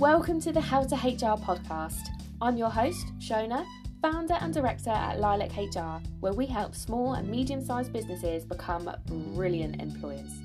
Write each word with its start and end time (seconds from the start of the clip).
Welcome 0.00 0.40
to 0.40 0.50
the 0.50 0.62
How 0.62 0.82
to 0.82 0.94
HR 0.94 1.36
podcast. 1.36 2.08
I'm 2.40 2.56
your 2.56 2.70
host, 2.70 3.06
Shona, 3.18 3.66
founder 4.00 4.32
and 4.40 4.50
director 4.50 4.88
at 4.88 5.20
Lilac 5.20 5.54
HR, 5.54 6.02
where 6.20 6.32
we 6.32 6.46
help 6.46 6.74
small 6.74 7.12
and 7.12 7.28
medium 7.28 7.62
sized 7.62 7.92
businesses 7.92 8.46
become 8.46 8.90
brilliant 9.04 9.78
employers. 9.78 10.40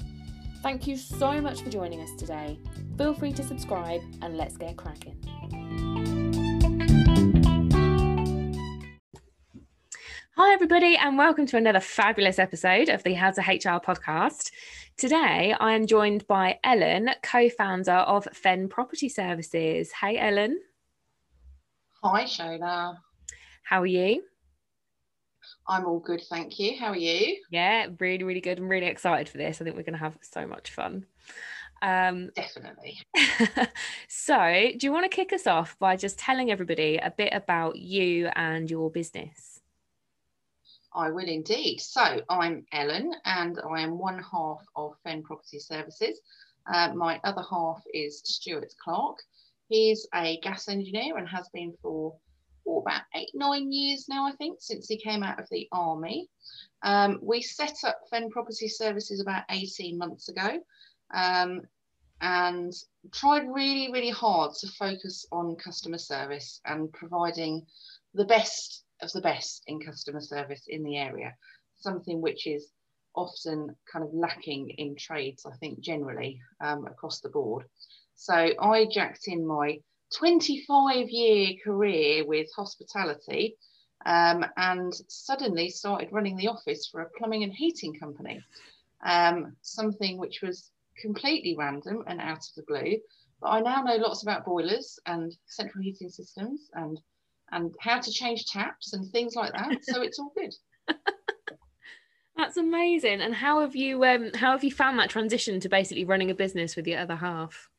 Thank 0.61 0.87
you 0.87 0.97
so 0.97 1.39
much 1.39 1.61
for 1.61 1.69
joining 1.69 2.01
us 2.01 2.09
today. 2.17 2.59
Feel 2.97 3.13
free 3.13 3.31
to 3.31 3.43
subscribe 3.43 4.01
and 4.21 4.35
let's 4.35 4.57
get 4.57 4.75
cracking. 4.75 5.15
Hi, 10.35 10.53
everybody, 10.53 10.97
and 10.97 11.17
welcome 11.17 11.45
to 11.45 11.55
another 11.55 11.79
fabulous 11.79 12.39
episode 12.39 12.89
of 12.89 13.03
the 13.03 13.13
How 13.13 13.31
to 13.31 13.39
HR 13.39 13.79
podcast. 13.79 14.51
Today, 14.97 15.53
I 15.59 15.73
am 15.73 15.87
joined 15.87 16.25
by 16.25 16.57
Ellen, 16.63 17.09
co 17.21 17.49
founder 17.49 17.91
of 17.91 18.29
Fen 18.31 18.69
Property 18.69 19.09
Services. 19.09 19.91
Hey, 19.91 20.17
Ellen. 20.17 20.61
Hi, 22.01 22.23
Shona. 22.23 22.95
How 23.63 23.81
are 23.81 23.85
you? 23.85 24.23
I'm 25.67 25.85
all 25.85 25.99
good, 25.99 26.21
thank 26.29 26.59
you. 26.59 26.77
How 26.79 26.91
are 26.91 26.95
you? 26.95 27.41
Yeah, 27.49 27.87
really, 27.99 28.23
really 28.23 28.39
good. 28.39 28.57
I'm 28.57 28.69
really 28.69 28.85
excited 28.85 29.27
for 29.27 29.37
this. 29.37 29.59
I 29.59 29.65
think 29.65 29.75
we're 29.75 29.83
going 29.83 29.99
to 29.99 29.99
have 29.99 30.17
so 30.21 30.47
much 30.47 30.71
fun. 30.71 31.05
Um, 31.81 32.29
Definitely. 32.33 32.97
so, 34.07 34.71
do 34.77 34.87
you 34.87 34.93
want 34.93 35.11
to 35.11 35.13
kick 35.13 35.33
us 35.33 35.45
off 35.45 35.77
by 35.77 35.97
just 35.97 36.17
telling 36.17 36.51
everybody 36.51 36.95
a 36.95 37.11
bit 37.11 37.33
about 37.33 37.75
you 37.75 38.29
and 38.33 38.71
your 38.71 38.89
business? 38.89 39.54
I 40.95 41.11
will 41.11 41.27
indeed. 41.27 41.81
So 41.81 42.21
I'm 42.29 42.65
Ellen 42.71 43.13
and 43.25 43.59
I 43.69 43.81
am 43.81 43.99
one 43.99 44.23
half 44.31 44.65
of 44.75 44.95
Fen 45.03 45.23
Property 45.23 45.59
Services. 45.59 46.21
Uh, 46.65 46.93
my 46.95 47.19
other 47.23 47.43
half 47.47 47.83
is 47.93 48.21
Stuart 48.23 48.73
Clark. 48.81 49.17
He's 49.67 50.07
a 50.15 50.39
gas 50.41 50.69
engineer 50.69 51.17
and 51.17 51.27
has 51.27 51.49
been 51.49 51.73
for 51.81 52.15
oh, 52.65 52.79
about 52.79 53.01
eight, 53.13 53.29
nine 53.33 53.71
years 53.73 54.05
now, 54.07 54.25
I 54.25 54.31
think, 54.37 54.59
since 54.61 54.87
he 54.87 54.97
came 54.97 55.21
out 55.21 55.39
of 55.39 55.49
the 55.51 55.67
army. 55.71 56.29
Um, 56.81 57.19
we 57.21 57.41
set 57.41 57.75
up 57.83 57.99
Fen 58.09 58.29
Property 58.29 58.69
Services 58.69 59.19
about 59.19 59.43
18 59.49 59.97
months 59.97 60.29
ago 60.29 60.61
um, 61.13 61.61
and 62.21 62.73
tried 63.11 63.51
really, 63.51 63.91
really 63.91 64.11
hard 64.11 64.53
to 64.61 64.67
focus 64.67 65.25
on 65.31 65.57
customer 65.57 65.97
service 65.97 66.61
and 66.65 66.91
providing 66.93 67.65
the 68.13 68.25
best 68.25 68.84
of 69.01 69.11
the 69.11 69.21
best 69.21 69.63
in 69.67 69.79
customer 69.79 70.21
service 70.21 70.63
in 70.67 70.83
the 70.83 70.97
area, 70.97 71.35
something 71.79 72.21
which 72.21 72.47
is 72.47 72.71
often 73.15 73.75
kind 73.91 74.03
of 74.03 74.13
lacking 74.13 74.69
in 74.69 74.95
trades, 74.95 75.45
I 75.45 75.55
think, 75.57 75.79
generally 75.79 76.39
um, 76.61 76.85
across 76.85 77.21
the 77.21 77.29
board. 77.29 77.65
So 78.15 78.33
I 78.33 78.87
jacked 78.91 79.27
in 79.27 79.45
my 79.45 79.79
25 80.17 81.09
year 81.09 81.53
career 81.63 82.25
with 82.25 82.47
hospitality 82.55 83.57
um, 84.05 84.45
and 84.57 84.93
suddenly 85.07 85.69
started 85.69 86.09
running 86.11 86.37
the 86.37 86.47
office 86.47 86.87
for 86.87 87.01
a 87.01 87.09
plumbing 87.17 87.43
and 87.43 87.53
heating 87.53 87.93
company, 87.93 88.41
um, 89.03 89.55
something 89.61 90.17
which 90.17 90.41
was 90.41 90.71
completely 91.01 91.55
random 91.57 92.03
and 92.07 92.21
out 92.21 92.37
of 92.37 92.55
the 92.55 92.63
blue. 92.67 92.99
But 93.41 93.49
I 93.49 93.59
now 93.61 93.83
know 93.83 93.97
lots 93.97 94.23
about 94.23 94.45
boilers 94.45 94.99
and 95.05 95.35
central 95.47 95.83
heating 95.83 96.09
systems 96.09 96.69
and 96.73 96.99
and 97.51 97.73
how 97.79 97.99
to 97.99 98.11
change 98.11 98.45
taps 98.45 98.93
and 98.93 99.09
things 99.11 99.35
like 99.35 99.53
that. 99.53 99.77
So 99.83 100.01
it's 100.01 100.19
all 100.19 100.31
good. 100.35 100.53
That's 102.37 102.57
amazing. 102.57 103.21
And 103.21 103.33
how 103.33 103.61
have 103.61 103.75
you 103.75 104.03
um 104.03 104.31
how 104.35 104.51
have 104.51 104.63
you 104.63 104.71
found 104.71 104.99
that 104.99 105.09
transition 105.09 105.59
to 105.61 105.69
basically 105.69 106.03
running 106.03 106.31
a 106.31 106.35
business 106.35 106.75
with 106.75 106.85
your 106.85 106.99
other 106.99 107.15
half? 107.15 107.69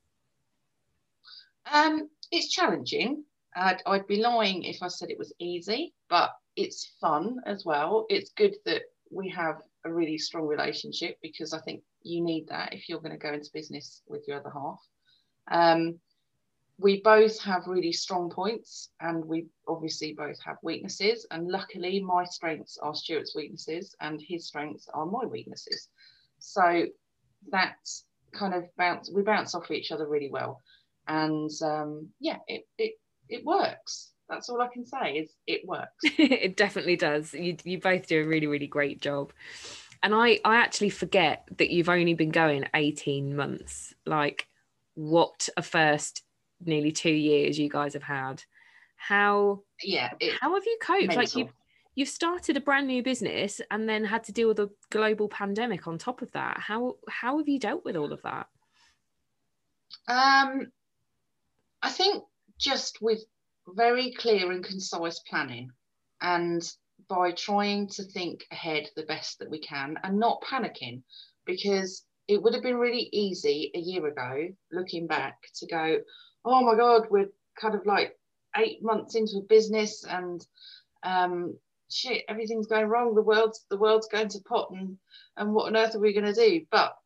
Um, 1.70 2.09
it's 2.31 2.48
challenging. 2.50 3.25
I'd, 3.55 3.82
I'd 3.87 4.06
be 4.06 4.21
lying 4.22 4.65
if 4.65 4.82
I 4.82 4.88
said 4.88 5.10
it 5.10 5.19
was 5.19 5.32
easy, 5.38 5.94
but 6.09 6.31
it's 6.56 6.94
fun 7.00 7.37
as 7.47 7.65
well. 7.65 8.06
It's 8.09 8.31
good 8.31 8.56
that 8.66 8.83
we 9.10 9.28
have 9.31 9.56
a 9.84 9.93
really 9.93 10.19
strong 10.19 10.47
relationship 10.47 11.16
because 11.22 11.53
I 11.53 11.60
think 11.60 11.83
you 12.03 12.22
need 12.22 12.48
that 12.48 12.72
if 12.72 12.88
you're 12.88 13.00
going 13.00 13.12
to 13.12 13.19
go 13.19 13.33
into 13.33 13.50
business 13.53 14.03
with 14.06 14.27
your 14.28 14.41
other 14.41 14.50
half. 14.50 14.81
Um, 15.50 15.98
we 16.78 17.00
both 17.00 17.41
have 17.41 17.66
really 17.66 17.92
strong 17.92 18.28
points 18.28 18.91
and 19.00 19.25
we 19.25 19.47
obviously 19.66 20.12
both 20.12 20.38
have 20.44 20.56
weaknesses. 20.62 21.26
And 21.31 21.48
luckily 21.48 22.00
my 22.00 22.25
strengths 22.25 22.76
are 22.78 22.94
stuart's 22.94 23.34
weaknesses 23.34 23.94
and 24.00 24.20
his 24.20 24.47
strengths 24.47 24.86
are 24.92 25.06
my 25.06 25.25
weaknesses. 25.25 25.88
So 26.38 26.84
that 27.50 27.76
kind 28.32 28.53
of 28.53 28.65
bounce 28.76 29.10
we 29.10 29.22
bounce 29.22 29.54
off 29.54 29.70
each 29.70 29.91
other 29.91 30.06
really 30.06 30.31
well. 30.31 30.62
And 31.09 31.50
um, 31.62 32.09
yeah 32.20 32.38
it, 32.47 32.66
it 32.76 32.94
it 33.28 33.44
works. 33.44 34.12
That's 34.28 34.48
all 34.48 34.60
i 34.60 34.69
can 34.69 34.84
say 34.84 35.15
is 35.15 35.32
it 35.47 35.62
works. 35.66 36.03
It 36.19 36.56
definitely 36.56 36.97
does. 36.97 37.32
You, 37.32 37.56
you 37.65 37.81
both 37.81 38.06
do 38.06 38.22
a 38.22 38.26
really 38.26 38.48
really 38.48 38.66
great 38.66 39.00
job. 39.00 39.32
And 40.03 40.15
i 40.15 40.41
i 40.44 40.56
actually 40.56 40.91
forget 40.91 41.48
that 41.56 41.70
you've 41.70 41.88
only 41.88 42.12
been 42.12 42.32
going 42.32 42.66
18 42.75 43.34
months. 43.34 43.94
Like 44.04 44.47
what 44.94 45.48
a 45.56 45.62
first 45.62 46.22
nearly 46.65 46.93
two 46.93 47.11
years 47.11 47.59
you 47.59 47.69
guys 47.69 47.94
have 47.94 48.03
had. 48.03 48.43
How 48.97 49.62
yeah 49.83 50.11
how 50.41 50.55
have 50.55 50.65
you 50.65 50.78
coped? 50.83 51.09
Mental. 51.09 51.17
like 51.17 51.37
you 51.37 51.49
you've 51.94 52.09
started 52.09 52.56
a 52.56 52.61
brand 52.61 52.87
new 52.87 53.03
business 53.03 53.61
and 53.71 53.89
then 53.89 54.05
had 54.05 54.25
to 54.25 54.33
deal 54.33 54.49
with 54.49 54.59
a 54.61 54.71
global 54.91 55.28
pandemic 55.28 55.87
on 55.87 55.99
top 55.99 56.22
of 56.22 56.31
that. 56.33 56.59
How 56.59 56.97
how 57.09 57.39
have 57.39 57.49
you 57.49 57.59
dealt 57.59 57.84
with 57.84 57.97
all 57.97 58.12
of 58.12 58.22
that? 58.22 58.47
Um 60.09 60.72
i 61.83 61.91
think 61.91 62.25
just 62.59 62.99
with 63.03 63.21
very 63.69 64.12
clear 64.12 64.50
and 64.50 64.65
concise 64.65 65.21
planning 65.21 65.71
and 66.21 66.62
by 67.09 67.31
trying 67.33 67.89
to 67.89 68.03
think 68.03 68.45
ahead 68.50 68.89
the 68.97 69.05
best 69.05 69.39
that 69.39 69.50
we 69.50 69.59
can 69.61 69.97
and 70.03 70.19
not 70.19 70.43
panicking 70.43 71.03
because 71.45 72.05
it 72.28 72.43
would 72.43 72.55
have 72.55 72.62
been 72.62 72.77
really 72.77 73.09
easy 73.12 73.71
a 73.75 73.78
year 73.78 74.06
ago 74.06 74.49
looking 74.72 75.06
back 75.06 75.37
to 75.55 75.66
go 75.66 75.99
oh 76.47 76.65
my 76.65 76.77
god, 76.77 77.09
we're 77.11 77.29
kind 77.61 77.75
of 77.75 77.84
like 77.84 78.17
eight 78.57 78.83
months 78.83 79.15
into 79.15 79.39
a 79.39 79.49
business 79.49 80.05
and 80.05 80.47
um, 81.03 81.57
shit, 81.91 82.25
everything's 82.29 82.67
going 82.67 82.87
wrong. 82.87 83.15
The 83.15 83.23
world's 83.23 83.65
the 83.71 83.77
world's 83.77 84.09
going 84.09 84.29
to 84.29 84.41
pot, 84.41 84.71
and 84.71 84.97
and 85.37 85.53
what 85.53 85.67
on 85.67 85.77
earth 85.77 85.95
are 85.95 86.01
we 86.01 86.12
going 86.12 86.33
to 86.33 86.33
do? 86.33 86.65
But 86.71 86.97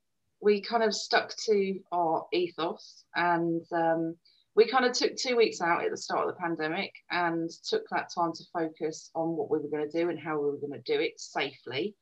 we 0.41 0.61
kind 0.61 0.83
of 0.83 0.95
stuck 0.95 1.35
to 1.47 1.81
our 1.93 2.27
ethos, 2.33 3.05
and 3.15 3.63
um, 3.73 4.17
we 4.55 4.67
kind 4.67 4.85
of 4.85 4.93
took 4.93 5.17
two 5.17 5.37
weeks 5.37 5.61
out 5.61 5.85
at 5.85 5.91
the 5.91 5.97
start 5.97 6.29
of 6.29 6.35
the 6.35 6.41
pandemic 6.41 6.93
and 7.11 7.51
took 7.67 7.83
that 7.91 8.11
time 8.15 8.33
to 8.33 8.45
focus 8.53 9.11
on 9.15 9.37
what 9.37 9.51
we 9.51 9.59
were 9.59 9.69
going 9.69 9.89
to 9.89 9.99
do 9.99 10.11
and 10.11 10.19
how 10.19 10.39
we 10.39 10.47
were 10.47 10.59
going 10.59 10.73
to 10.73 10.93
do 10.93 11.01
it 11.01 11.21
safely. 11.21 11.95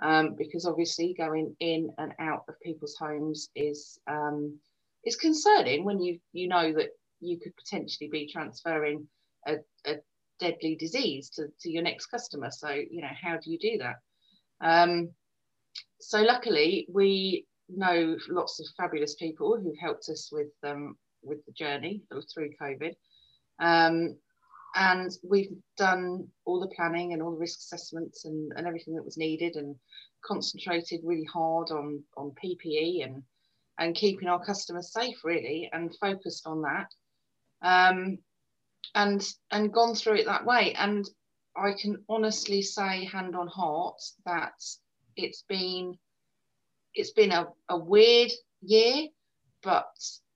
Um, 0.00 0.34
because 0.36 0.66
obviously 0.66 1.14
going 1.16 1.54
in 1.60 1.92
and 1.98 2.12
out 2.18 2.44
of 2.48 2.58
people's 2.60 2.96
homes 2.98 3.50
is 3.54 4.00
um, 4.08 4.58
it's 5.04 5.16
concerning 5.16 5.84
when 5.84 6.00
you 6.00 6.18
you 6.32 6.48
know 6.48 6.72
that 6.72 6.90
you 7.20 7.38
could 7.38 7.56
potentially 7.56 8.08
be 8.10 8.30
transferring 8.30 9.06
a, 9.46 9.56
a 9.86 9.96
deadly 10.40 10.76
disease 10.76 11.30
to, 11.30 11.46
to 11.60 11.70
your 11.70 11.82
next 11.82 12.06
customer. 12.06 12.50
So 12.50 12.70
you 12.70 13.00
know 13.00 13.14
how 13.20 13.38
do 13.38 13.50
you 13.50 13.58
do 13.58 13.78
that? 13.78 13.96
Um, 14.60 15.10
so 16.00 16.22
luckily 16.22 16.86
we 16.92 17.46
know 17.68 18.16
lots 18.28 18.60
of 18.60 18.66
fabulous 18.76 19.14
people 19.14 19.56
who've 19.56 19.78
helped 19.80 20.08
us 20.08 20.30
with 20.32 20.52
um, 20.64 20.96
with 21.22 21.44
the 21.46 21.52
journey 21.52 22.02
through 22.34 22.50
COVID. 22.60 22.94
Um, 23.60 24.16
and 24.74 25.10
we've 25.22 25.52
done 25.76 26.26
all 26.46 26.58
the 26.58 26.74
planning 26.74 27.12
and 27.12 27.22
all 27.22 27.32
the 27.32 27.36
risk 27.36 27.58
assessments 27.58 28.24
and, 28.24 28.52
and 28.56 28.66
everything 28.66 28.94
that 28.94 29.04
was 29.04 29.18
needed 29.18 29.56
and 29.56 29.76
concentrated 30.24 31.00
really 31.04 31.26
hard 31.32 31.70
on 31.70 32.02
on 32.16 32.32
PPE 32.42 33.04
and 33.04 33.22
and 33.78 33.94
keeping 33.94 34.28
our 34.28 34.44
customers 34.44 34.92
safe 34.92 35.24
really 35.24 35.68
and 35.72 35.94
focused 36.00 36.46
on 36.46 36.62
that. 36.62 36.88
Um, 37.62 38.18
and 38.94 39.26
and 39.50 39.72
gone 39.72 39.94
through 39.94 40.16
it 40.16 40.26
that 40.26 40.44
way. 40.44 40.74
And 40.74 41.08
I 41.56 41.72
can 41.72 42.02
honestly 42.08 42.62
say 42.62 43.04
hand 43.04 43.36
on 43.36 43.46
heart 43.48 44.00
that 44.24 44.54
it's 45.16 45.44
been 45.48 45.98
it's 46.94 47.12
been 47.12 47.32
a, 47.32 47.48
a 47.68 47.76
weird 47.76 48.30
year 48.62 49.08
but 49.62 49.88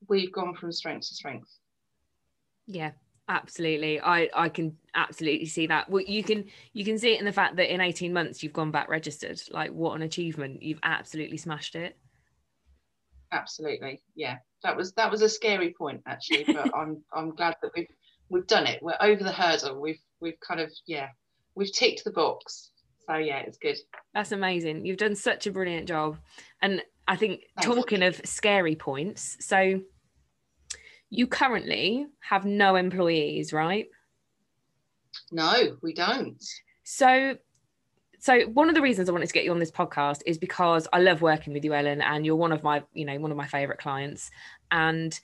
we've 0.07 0.31
gone 0.31 0.55
from 0.55 0.71
strength 0.71 1.07
to 1.09 1.15
strength. 1.15 1.49
Yeah 2.65 2.91
absolutely. 3.29 3.99
I 3.99 4.29
i 4.33 4.49
can 4.49 4.77
absolutely 4.95 5.47
see 5.47 5.67
that. 5.67 5.89
Well 5.89 6.03
you 6.03 6.23
can 6.23 6.45
you 6.73 6.85
can 6.85 6.97
see 6.97 7.13
it 7.13 7.19
in 7.19 7.25
the 7.25 7.31
fact 7.31 7.57
that 7.57 7.71
in 7.73 7.81
18 7.81 8.13
months 8.13 8.41
you've 8.41 8.53
gone 8.53 8.71
VAT 8.71 8.89
registered. 8.89 9.41
Like 9.51 9.71
what 9.71 9.95
an 9.95 10.01
achievement. 10.01 10.63
You've 10.63 10.79
absolutely 10.83 11.37
smashed 11.37 11.75
it 11.75 11.97
absolutely. 13.31 14.01
Yeah. 14.15 14.37
That 14.63 14.75
was 14.75 14.93
that 14.93 15.11
was 15.11 15.21
a 15.21 15.29
scary 15.29 15.73
point 15.77 16.01
actually 16.07 16.43
but 16.45 16.71
i'm 16.75 17.03
i'm 17.13 17.35
glad 17.35 17.55
that 17.61 17.71
we've 17.75 17.87
we've 18.29 18.47
done 18.47 18.67
it. 18.67 18.81
We're 18.81 18.97
over 18.99 19.23
the 19.23 19.31
hurdle. 19.31 19.79
We've 19.79 20.01
we've 20.19 20.39
kind 20.39 20.59
of 20.59 20.71
yeah 20.85 21.09
we've 21.55 21.71
ticked 21.71 22.03
the 22.03 22.11
box. 22.11 22.71
So 23.07 23.15
yeah 23.15 23.39
it's 23.39 23.57
good. 23.57 23.77
That's 24.13 24.31
amazing. 24.31 24.85
You've 24.85 24.97
done 24.97 25.15
such 25.15 25.47
a 25.47 25.51
brilliant 25.51 25.87
job. 25.87 26.17
And 26.61 26.81
i 27.09 27.15
think 27.15 27.43
Thanks. 27.55 27.65
talking 27.65 28.03
of 28.03 28.19
scary 28.25 28.75
points 28.75 29.37
so 29.39 29.79
you 31.09 31.27
currently 31.27 32.07
have 32.19 32.45
no 32.45 32.75
employees, 32.75 33.53
right? 33.53 33.87
No, 35.31 35.77
we 35.81 35.93
don't. 35.93 36.43
So 36.83 37.37
so 38.19 38.41
one 38.47 38.69
of 38.69 38.75
the 38.75 38.81
reasons 38.81 39.09
I 39.09 39.11
wanted 39.11 39.27
to 39.27 39.33
get 39.33 39.43
you 39.43 39.51
on 39.51 39.59
this 39.59 39.71
podcast 39.71 40.21
is 40.25 40.37
because 40.37 40.87
I 40.91 40.99
love 40.99 41.21
working 41.21 41.53
with 41.53 41.63
you, 41.63 41.73
Ellen, 41.73 42.01
and 42.01 42.25
you're 42.25 42.35
one 42.35 42.51
of 42.51 42.63
my, 42.63 42.83
you 42.93 43.05
know, 43.05 43.17
one 43.19 43.31
of 43.31 43.37
my 43.37 43.47
favorite 43.47 43.79
clients. 43.79 44.31
And 44.71 45.17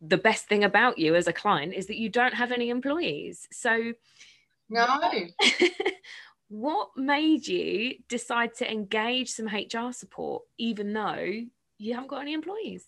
the 0.00 0.16
best 0.16 0.46
thing 0.46 0.64
about 0.64 0.98
you 0.98 1.14
as 1.14 1.26
a 1.26 1.32
client 1.32 1.74
is 1.74 1.86
that 1.86 1.96
you 1.96 2.08
don't 2.08 2.34
have 2.34 2.52
any 2.52 2.70
employees. 2.70 3.48
So 3.52 3.92
no. 4.68 4.86
what 6.48 6.90
made 6.96 7.46
you 7.46 7.96
decide 8.08 8.54
to 8.56 8.70
engage 8.70 9.30
some 9.30 9.46
HR 9.46 9.92
support 9.92 10.44
even 10.58 10.92
though 10.92 11.42
you 11.78 11.94
haven't 11.94 12.08
got 12.08 12.22
any 12.22 12.32
employees? 12.32 12.86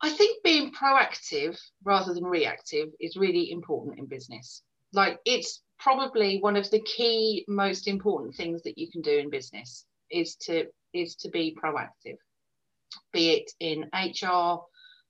I 0.00 0.10
think 0.10 0.42
being 0.42 0.72
proactive 0.72 1.58
rather 1.84 2.14
than 2.14 2.24
reactive 2.24 2.88
is 3.00 3.16
really 3.16 3.50
important 3.50 3.98
in 3.98 4.06
business. 4.06 4.62
Like 4.92 5.18
it's 5.24 5.62
probably 5.78 6.38
one 6.40 6.56
of 6.56 6.70
the 6.70 6.80
key 6.80 7.44
most 7.48 7.86
important 7.86 8.34
things 8.34 8.62
that 8.62 8.78
you 8.78 8.90
can 8.90 9.00
do 9.00 9.18
in 9.18 9.30
business 9.30 9.84
is 10.10 10.36
to 10.36 10.66
is 10.92 11.14
to 11.16 11.28
be 11.30 11.56
proactive. 11.62 12.16
Be 13.12 13.30
it 13.30 13.50
in 13.60 13.88
hr 13.94 14.60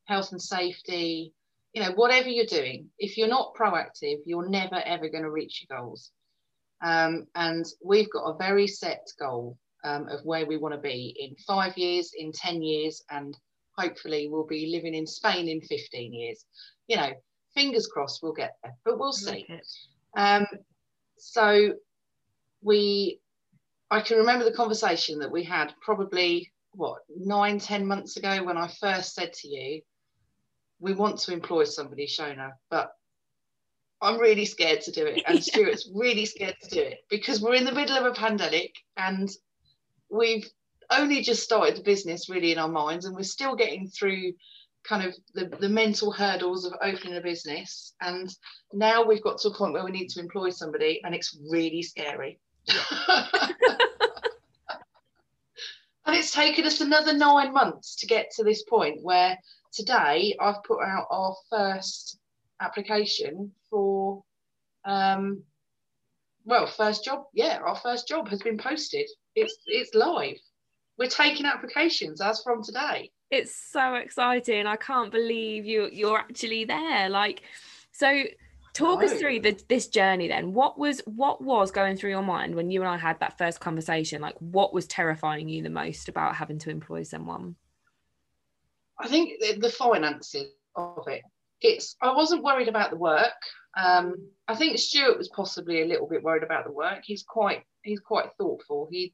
health 0.05 0.33
and 0.33 0.43
safety 0.43 1.33
you 1.73 1.83
know 1.83 1.93
whatever 1.93 2.29
you're 2.29 2.47
doing. 2.47 2.91
If 2.99 3.17
you're 3.17 3.29
not 3.29 3.55
proactive 3.55 4.19
you're 4.27 4.49
never 4.49 4.77
ever 4.85 5.09
going 5.09 5.25
to 5.25 5.31
reach 5.31 5.65
your 5.69 5.79
goals. 5.79 6.11
Um, 6.81 7.27
and 7.35 7.67
we've 7.85 8.11
got 8.11 8.31
a 8.31 8.39
very 8.39 8.69
set 8.69 9.05
goal 9.19 9.59
um, 9.85 10.07
of 10.09 10.21
where 10.25 10.47
we 10.47 10.57
want 10.57 10.75
to 10.75 10.81
be 10.81 11.17
in 11.19 11.35
five 11.45 11.77
years 11.77 12.13
in 12.17 12.31
10 12.31 12.63
years 12.63 13.03
and 13.11 13.37
hopefully 13.77 14.29
we'll 14.31 14.47
be 14.47 14.71
living 14.73 14.95
in 14.95 15.07
spain 15.07 15.49
in 15.49 15.61
15 15.61 16.13
years. 16.13 16.45
You 16.89 16.97
know 16.97 17.13
fingers 17.55 17.87
crossed 17.87 18.23
we'll 18.23 18.33
get 18.33 18.57
there 18.63 18.75
but 18.85 18.99
we'll 18.99 19.13
see 19.13 19.47
um, 20.19 20.47
so 21.17 21.75
we, 22.61 23.21
I 23.91 24.01
can 24.01 24.19
remember 24.19 24.45
the 24.45 24.53
conversation 24.53 25.21
that 25.21 25.31
we 25.31 25.45
had 25.45 25.73
probably 25.81 26.51
what 26.73 27.03
nine, 27.17 27.61
ten 27.61 27.87
months 27.87 28.17
ago 28.17 28.43
when 28.43 28.57
I 28.57 28.67
first 28.67 29.15
said 29.15 29.33
to 29.33 29.49
you, 29.49 29.81
we 30.81 30.93
want 30.93 31.19
to 31.21 31.33
employ 31.33 31.65
somebody, 31.65 32.07
Shona, 32.07 32.53
but 32.69 32.91
I'm 34.03 34.19
really 34.19 34.45
scared 34.45 34.81
to 34.83 34.93
do 34.93 35.07
it. 35.07 35.23
And 35.27 35.43
Stuart's 35.45 35.89
really 35.95 36.27
scared 36.27 36.57
to 36.63 36.69
do 36.69 36.81
it 36.81 36.99
because 37.09 37.41
we're 37.41 37.55
in 37.55 37.65
the 37.65 37.73
middle 37.73 37.97
of 37.97 38.05
a 38.05 38.13
pandemic 38.13 38.75
and 38.97 39.31
we've 40.11 40.49
only 40.91 41.23
just 41.23 41.45
started 41.45 41.77
the 41.77 41.83
business 41.83 42.29
really 42.29 42.51
in 42.51 42.59
our 42.59 42.69
minds 42.69 43.05
and 43.05 43.15
we're 43.15 43.23
still 43.23 43.55
getting 43.55 43.89
through 43.89 44.33
kind 44.89 45.05
of 45.05 45.15
the, 45.35 45.55
the 45.61 45.69
mental 45.69 46.11
hurdles 46.11 46.65
of 46.65 46.73
opening 46.81 47.17
a 47.17 47.21
business. 47.21 47.95
And 48.01 48.35
now 48.73 49.05
we've 49.05 49.23
got 49.23 49.39
to 49.39 49.49
a 49.49 49.55
point 49.55 49.75
where 49.75 49.85
we 49.85 49.91
need 49.91 50.09
to 50.11 50.21
employ 50.21 50.51
somebody, 50.51 51.01
and 51.05 51.15
it's 51.15 51.39
really 51.51 51.83
scary. 51.83 52.39
and 56.07 56.17
it's 56.17 56.31
taken 56.31 56.65
us 56.65 56.81
another 56.81 57.13
nine 57.13 57.53
months 57.53 57.97
to 57.97 58.07
get 58.07 58.31
to 58.33 58.45
this 58.45 58.63
point 58.63 59.03
where 59.03 59.39
today 59.73 60.37
I've 60.41 60.63
put 60.65 60.83
out 60.83 61.07
our 61.11 61.35
first 61.51 62.19
application 62.61 63.53
for 63.71 64.23
um 64.85 65.43
well 66.45 66.67
first 66.67 67.05
job. 67.05 67.25
Yeah 67.33 67.61
our 67.65 67.77
first 67.77 68.07
job 68.09 68.29
has 68.29 68.43
been 68.43 68.59
posted. 68.59 69.09
It's 69.35 69.57
it's 69.67 69.95
live. 69.95 70.37
We're 70.99 71.09
taking 71.09 71.47
applications 71.47 72.21
as 72.21 72.43
from 72.43 72.63
today 72.63 73.13
it's 73.31 73.55
so 73.55 73.95
exciting. 73.95 74.67
I 74.67 74.77
can't 74.77 75.11
believe 75.11 75.65
you 75.67 75.89
you're 75.93 76.19
actually 76.19 76.65
there. 76.65 77.09
Like, 77.09 77.43
so 77.93 78.25
talk 78.75 79.03
us 79.03 79.15
through 79.15 79.41
the, 79.41 79.61
this 79.69 79.89
journey 79.89 80.29
then. 80.29 80.53
What 80.53 80.79
was 80.79 81.01
what 81.05 81.43
was 81.43 81.71
going 81.71 81.97
through 81.97 82.11
your 82.11 82.23
mind 82.23 82.55
when 82.55 82.71
you 82.71 82.81
and 82.81 82.89
I 82.89 82.97
had 82.97 83.21
that 83.21 83.37
first 83.39 83.61
conversation? 83.61 84.23
Like, 84.23 84.37
what 84.39 84.73
was 84.73 84.87
terrifying 84.87 85.49
you 85.49 85.63
the 85.63 85.71
most 85.71 86.09
about 86.09 86.37
having 86.37 86.59
to 86.61 86.71
employ 86.71 87.03
someone? 87.03 87.57
I 88.99 89.09
think 89.09 89.41
the, 89.41 89.59
the 89.59 89.71
finances 89.71 90.49
of 90.75 91.07
it. 91.07 91.23
It's 91.61 91.97
I 92.01 92.15
wasn't 92.15 92.45
worried 92.45 92.69
about 92.69 92.91
the 92.91 92.97
work. 92.97 93.33
Um, 93.77 94.15
I 94.47 94.55
think 94.55 94.79
Stuart 94.79 95.19
was 95.19 95.29
possibly 95.29 95.83
a 95.83 95.87
little 95.87 96.09
bit 96.09 96.23
worried 96.23 96.43
about 96.43 96.65
the 96.65 96.73
work. 96.73 97.01
He's 97.05 97.25
quite 97.25 97.63
he's 97.83 98.01
quite 98.01 98.31
thoughtful. 98.39 98.89
He 98.91 99.13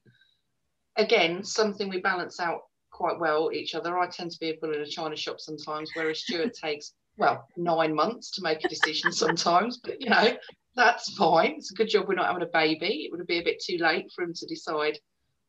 again 0.95 1.43
something 1.43 1.89
we 1.89 1.99
balance 1.99 2.39
out 2.39 2.61
quite 2.95 3.19
well 3.19 3.51
each 3.51 3.75
other. 3.75 3.97
I 3.97 4.07
tend 4.07 4.31
to 4.31 4.39
be 4.39 4.51
a 4.51 4.57
bull 4.57 4.73
in 4.73 4.81
a 4.81 4.85
china 4.85 5.17
shop 5.17 5.41
sometimes, 5.41 5.91
whereas 5.93 6.19
Stuart 6.19 6.53
takes 6.63 6.93
well 7.17 7.47
nine 7.57 7.93
months 7.93 8.31
to 8.31 8.41
make 8.41 8.63
a 8.63 8.69
decision 8.69 9.11
sometimes. 9.11 9.79
But 9.83 10.01
you 10.01 10.09
know 10.09 10.37
that's 10.75 11.13
fine. 11.15 11.55
It's 11.57 11.71
a 11.71 11.75
good 11.75 11.89
job 11.89 12.07
we're 12.07 12.15
not 12.15 12.27
having 12.27 12.43
a 12.43 12.51
baby. 12.51 13.05
It 13.05 13.11
would 13.11 13.27
be 13.27 13.39
a 13.39 13.43
bit 13.43 13.61
too 13.61 13.77
late 13.77 14.11
for 14.13 14.23
him 14.23 14.33
to 14.33 14.45
decide 14.45 14.97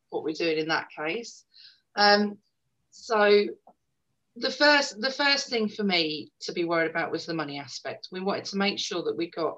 what 0.09 0.23
we're 0.23 0.33
doing 0.33 0.57
in 0.57 0.67
that 0.67 0.87
case. 0.89 1.45
Um, 1.95 2.37
so 2.91 3.45
the 4.35 4.51
first 4.51 4.99
the 4.99 5.11
first 5.11 5.49
thing 5.49 5.69
for 5.69 5.83
me 5.83 6.31
to 6.41 6.51
be 6.51 6.65
worried 6.65 6.91
about 6.91 7.11
was 7.11 7.25
the 7.25 7.33
money 7.33 7.59
aspect. 7.59 8.09
We 8.11 8.19
wanted 8.19 8.45
to 8.45 8.57
make 8.57 8.77
sure 8.77 9.03
that 9.03 9.17
we 9.17 9.29
got 9.31 9.55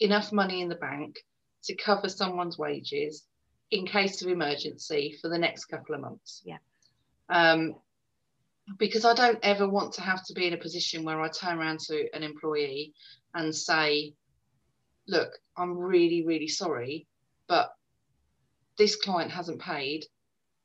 enough 0.00 0.32
money 0.32 0.62
in 0.62 0.70
the 0.70 0.74
bank 0.74 1.16
to 1.64 1.74
cover 1.74 2.08
someone's 2.08 2.56
wages 2.56 3.24
in 3.70 3.86
case 3.86 4.22
of 4.22 4.28
emergency 4.28 5.18
for 5.20 5.28
the 5.28 5.38
next 5.38 5.66
couple 5.66 5.94
of 5.94 6.00
months. 6.00 6.40
Yeah 6.42 6.58
um, 7.28 7.74
because 8.78 9.04
I 9.04 9.14
don't 9.14 9.38
ever 9.42 9.68
want 9.68 9.94
to 9.94 10.02
have 10.02 10.24
to 10.26 10.34
be 10.34 10.46
in 10.46 10.54
a 10.54 10.58
position 10.58 11.04
where 11.04 11.20
I 11.20 11.28
turn 11.28 11.58
around 11.58 11.80
to 11.80 12.06
an 12.14 12.22
employee 12.22 12.92
and 13.34 13.54
say, 13.54 14.14
look, 15.08 15.30
I'm 15.56 15.76
really, 15.76 16.24
really 16.26 16.48
sorry, 16.48 17.06
but 17.48 17.70
this 18.76 18.96
client 18.96 19.30
hasn't 19.30 19.60
paid. 19.60 20.04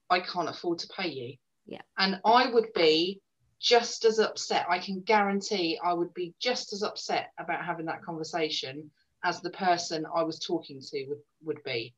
I 0.09 0.19
can't 0.19 0.49
afford 0.49 0.79
to 0.79 0.87
pay 0.95 1.09
you. 1.09 1.35
Yeah. 1.65 1.81
And 1.97 2.19
I 2.25 2.49
would 2.49 2.73
be 2.73 3.21
just 3.59 4.03
as 4.05 4.19
upset. 4.19 4.65
I 4.67 4.79
can 4.79 5.01
guarantee 5.01 5.79
I 5.83 5.93
would 5.93 6.13
be 6.13 6.33
just 6.39 6.73
as 6.73 6.83
upset 6.83 7.29
about 7.37 7.63
having 7.63 7.85
that 7.85 8.03
conversation 8.03 8.89
as 9.23 9.39
the 9.39 9.51
person 9.51 10.05
I 10.13 10.23
was 10.23 10.39
talking 10.39 10.81
to 10.81 11.05
would, 11.07 11.19
would 11.43 11.63
be. 11.63 11.93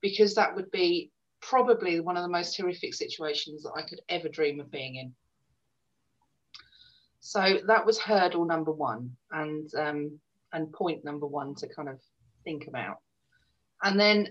Because 0.00 0.34
that 0.34 0.54
would 0.54 0.70
be 0.70 1.10
probably 1.40 2.00
one 2.00 2.16
of 2.16 2.22
the 2.22 2.28
most 2.28 2.56
horrific 2.56 2.94
situations 2.94 3.62
that 3.62 3.72
I 3.76 3.82
could 3.82 4.00
ever 4.08 4.28
dream 4.28 4.60
of 4.60 4.70
being 4.70 4.96
in. 4.96 5.14
So 7.20 7.58
that 7.66 7.84
was 7.84 7.98
hurdle 7.98 8.44
number 8.44 8.72
one 8.72 9.16
and 9.30 9.68
um, 9.74 10.18
and 10.52 10.72
point 10.72 11.04
number 11.04 11.26
one 11.26 11.54
to 11.56 11.68
kind 11.68 11.88
of 11.88 12.00
think 12.44 12.68
about. 12.68 12.98
And 13.82 13.98
then 13.98 14.28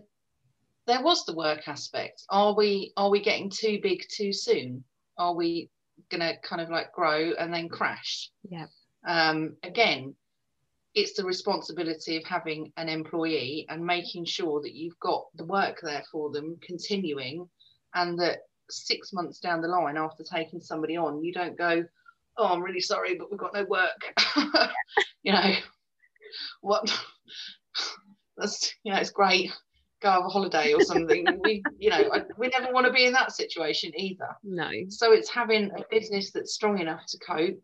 there 0.87 1.01
was 1.01 1.25
the 1.25 1.35
work 1.35 1.67
aspect. 1.67 2.23
Are 2.29 2.55
we 2.55 2.93
are 2.97 3.09
we 3.09 3.21
getting 3.21 3.49
too 3.49 3.79
big 3.81 4.03
too 4.09 4.33
soon? 4.33 4.83
Are 5.17 5.35
we 5.35 5.69
gonna 6.09 6.33
kind 6.43 6.61
of 6.61 6.69
like 6.69 6.91
grow 6.93 7.33
and 7.37 7.53
then 7.53 7.69
crash? 7.69 8.31
Yeah. 8.49 8.67
Um, 9.05 9.57
again, 9.63 10.15
it's 10.97 11.13
the 11.13 11.23
responsibility 11.23 12.17
of 12.17 12.23
having 12.23 12.71
an 12.77 12.89
employee 12.89 13.65
and 13.69 13.85
making 13.85 14.25
sure 14.25 14.61
that 14.61 14.73
you've 14.73 14.99
got 14.99 15.25
the 15.35 15.45
work 15.45 15.79
there 15.83 16.03
for 16.11 16.31
them 16.31 16.57
continuing 16.61 17.47
and 17.95 18.19
that 18.19 18.39
six 18.69 19.13
months 19.13 19.39
down 19.39 19.61
the 19.61 19.67
line 19.67 19.95
after 19.95 20.23
taking 20.23 20.59
somebody 20.59 20.97
on 20.97 21.23
you 21.23 21.31
don't 21.31 21.57
go 21.57 21.83
oh 22.37 22.47
i'm 22.47 22.61
really 22.61 22.81
sorry 22.81 23.15
but 23.15 23.31
we've 23.31 23.39
got 23.39 23.53
no 23.53 23.63
work. 23.65 24.13
You 25.27 25.33
know 25.33 25.53
what? 26.61 26.89
That's 28.37 28.73
you 28.83 28.93
know 28.93 28.99
it's 28.99 29.09
great. 29.09 29.51
Go 30.01 30.09
have 30.09 30.23
a 30.25 30.29
holiday 30.29 30.73
or 30.73 30.81
something. 30.81 31.25
We 31.43 31.61
you 31.77 31.89
know 31.89 32.09
we 32.37 32.47
never 32.47 32.71
want 32.71 32.85
to 32.85 32.93
be 32.93 33.05
in 33.05 33.11
that 33.13 33.33
situation 33.33 33.91
either. 33.97 34.29
No. 34.41 34.69
So 34.87 35.11
it's 35.11 35.29
having 35.29 35.71
a 35.71 35.83
business 35.91 36.31
that's 36.31 36.53
strong 36.53 36.79
enough 36.79 37.01
to 37.09 37.17
cope 37.17 37.61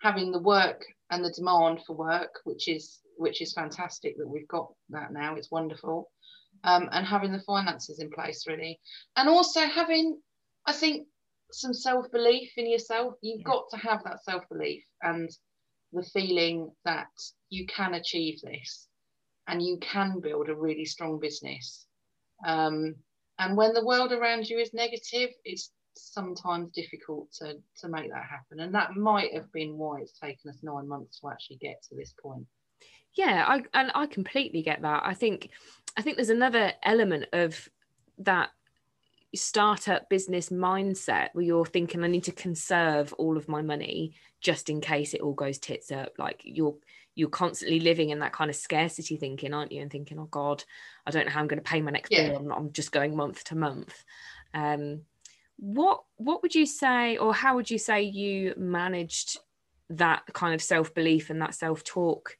having 0.00 0.30
the 0.30 0.38
work 0.38 0.84
and 1.12 1.22
the 1.22 1.30
demand 1.30 1.78
for 1.86 1.94
work, 1.94 2.40
which 2.44 2.68
is 2.68 3.00
which 3.18 3.42
is 3.42 3.52
fantastic 3.52 4.16
that 4.16 4.26
we've 4.26 4.48
got 4.48 4.72
that 4.88 5.12
now. 5.12 5.36
It's 5.36 5.50
wonderful, 5.50 6.10
um, 6.64 6.88
and 6.90 7.06
having 7.06 7.32
the 7.32 7.42
finances 7.42 8.00
in 8.00 8.10
place 8.10 8.46
really, 8.48 8.80
and 9.16 9.28
also 9.28 9.60
having, 9.60 10.18
I 10.66 10.72
think, 10.72 11.06
some 11.52 11.74
self 11.74 12.10
belief 12.10 12.50
in 12.56 12.68
yourself. 12.68 13.14
You've 13.20 13.44
got 13.44 13.64
to 13.70 13.76
have 13.76 14.02
that 14.04 14.24
self 14.24 14.42
belief 14.48 14.82
and 15.02 15.28
the 15.92 16.02
feeling 16.02 16.72
that 16.86 17.12
you 17.50 17.66
can 17.66 17.92
achieve 17.92 18.40
this, 18.40 18.88
and 19.46 19.62
you 19.62 19.78
can 19.82 20.18
build 20.20 20.48
a 20.48 20.56
really 20.56 20.86
strong 20.86 21.20
business. 21.20 21.86
Um, 22.46 22.94
and 23.38 23.54
when 23.54 23.74
the 23.74 23.84
world 23.84 24.12
around 24.12 24.48
you 24.48 24.58
is 24.58 24.72
negative, 24.72 25.28
it's 25.44 25.72
sometimes 25.94 26.70
difficult 26.70 27.32
to 27.32 27.56
to 27.80 27.88
make 27.88 28.10
that 28.10 28.24
happen. 28.24 28.60
And 28.60 28.74
that 28.74 28.96
might 28.96 29.34
have 29.34 29.50
been 29.52 29.76
why 29.76 30.00
it's 30.00 30.18
taken 30.18 30.50
us 30.50 30.58
nine 30.62 30.88
months 30.88 31.20
to 31.20 31.28
actually 31.28 31.56
get 31.56 31.82
to 31.88 31.96
this 31.96 32.14
point. 32.20 32.46
Yeah 33.14 33.44
i 33.46 33.62
and 33.74 33.92
i 33.94 34.06
completely 34.06 34.62
get 34.62 34.82
that. 34.82 35.02
I 35.04 35.14
think 35.14 35.50
i 35.96 36.02
think 36.02 36.16
there's 36.16 36.30
another 36.30 36.72
element 36.82 37.26
of 37.32 37.68
that 38.18 38.50
startup 39.34 40.08
business 40.08 40.50
mindset 40.50 41.28
where 41.32 41.44
you're 41.44 41.64
thinking 41.64 42.04
I 42.04 42.08
need 42.08 42.24
to 42.24 42.32
conserve 42.32 43.12
all 43.14 43.36
of 43.36 43.48
my 43.48 43.62
money 43.62 44.14
just 44.40 44.68
in 44.68 44.80
case 44.80 45.14
it 45.14 45.20
all 45.20 45.32
goes 45.32 45.58
tits 45.58 45.90
up. 45.90 46.12
Like 46.18 46.42
you're 46.44 46.74
you're 47.14 47.28
constantly 47.28 47.80
living 47.80 48.10
in 48.10 48.20
that 48.20 48.32
kind 48.32 48.50
of 48.50 48.56
scarcity 48.56 49.16
thinking 49.16 49.54
aren't 49.54 49.72
you? 49.72 49.80
And 49.80 49.90
thinking 49.90 50.18
oh 50.18 50.28
god 50.30 50.64
I 51.06 51.10
don't 51.10 51.26
know 51.26 51.32
how 51.32 51.40
I'm 51.40 51.48
going 51.48 51.62
to 51.62 51.70
pay 51.70 51.80
my 51.80 51.90
next 51.90 52.10
yeah. 52.10 52.28
bill 52.28 52.38
I'm, 52.38 52.52
I'm, 52.52 52.72
just 52.72 52.92
going 52.92 53.16
month 53.16 53.44
to 53.44 53.56
month. 53.56 54.04
Um, 54.54 55.02
what 55.62 56.02
what 56.16 56.42
would 56.42 56.54
you 56.54 56.66
say 56.66 57.16
or 57.16 57.32
how 57.32 57.54
would 57.54 57.70
you 57.70 57.78
say 57.78 58.02
you 58.02 58.52
managed 58.56 59.38
that 59.88 60.22
kind 60.32 60.54
of 60.54 60.60
self-belief 60.60 61.30
and 61.30 61.40
that 61.40 61.54
self-talk 61.54 62.36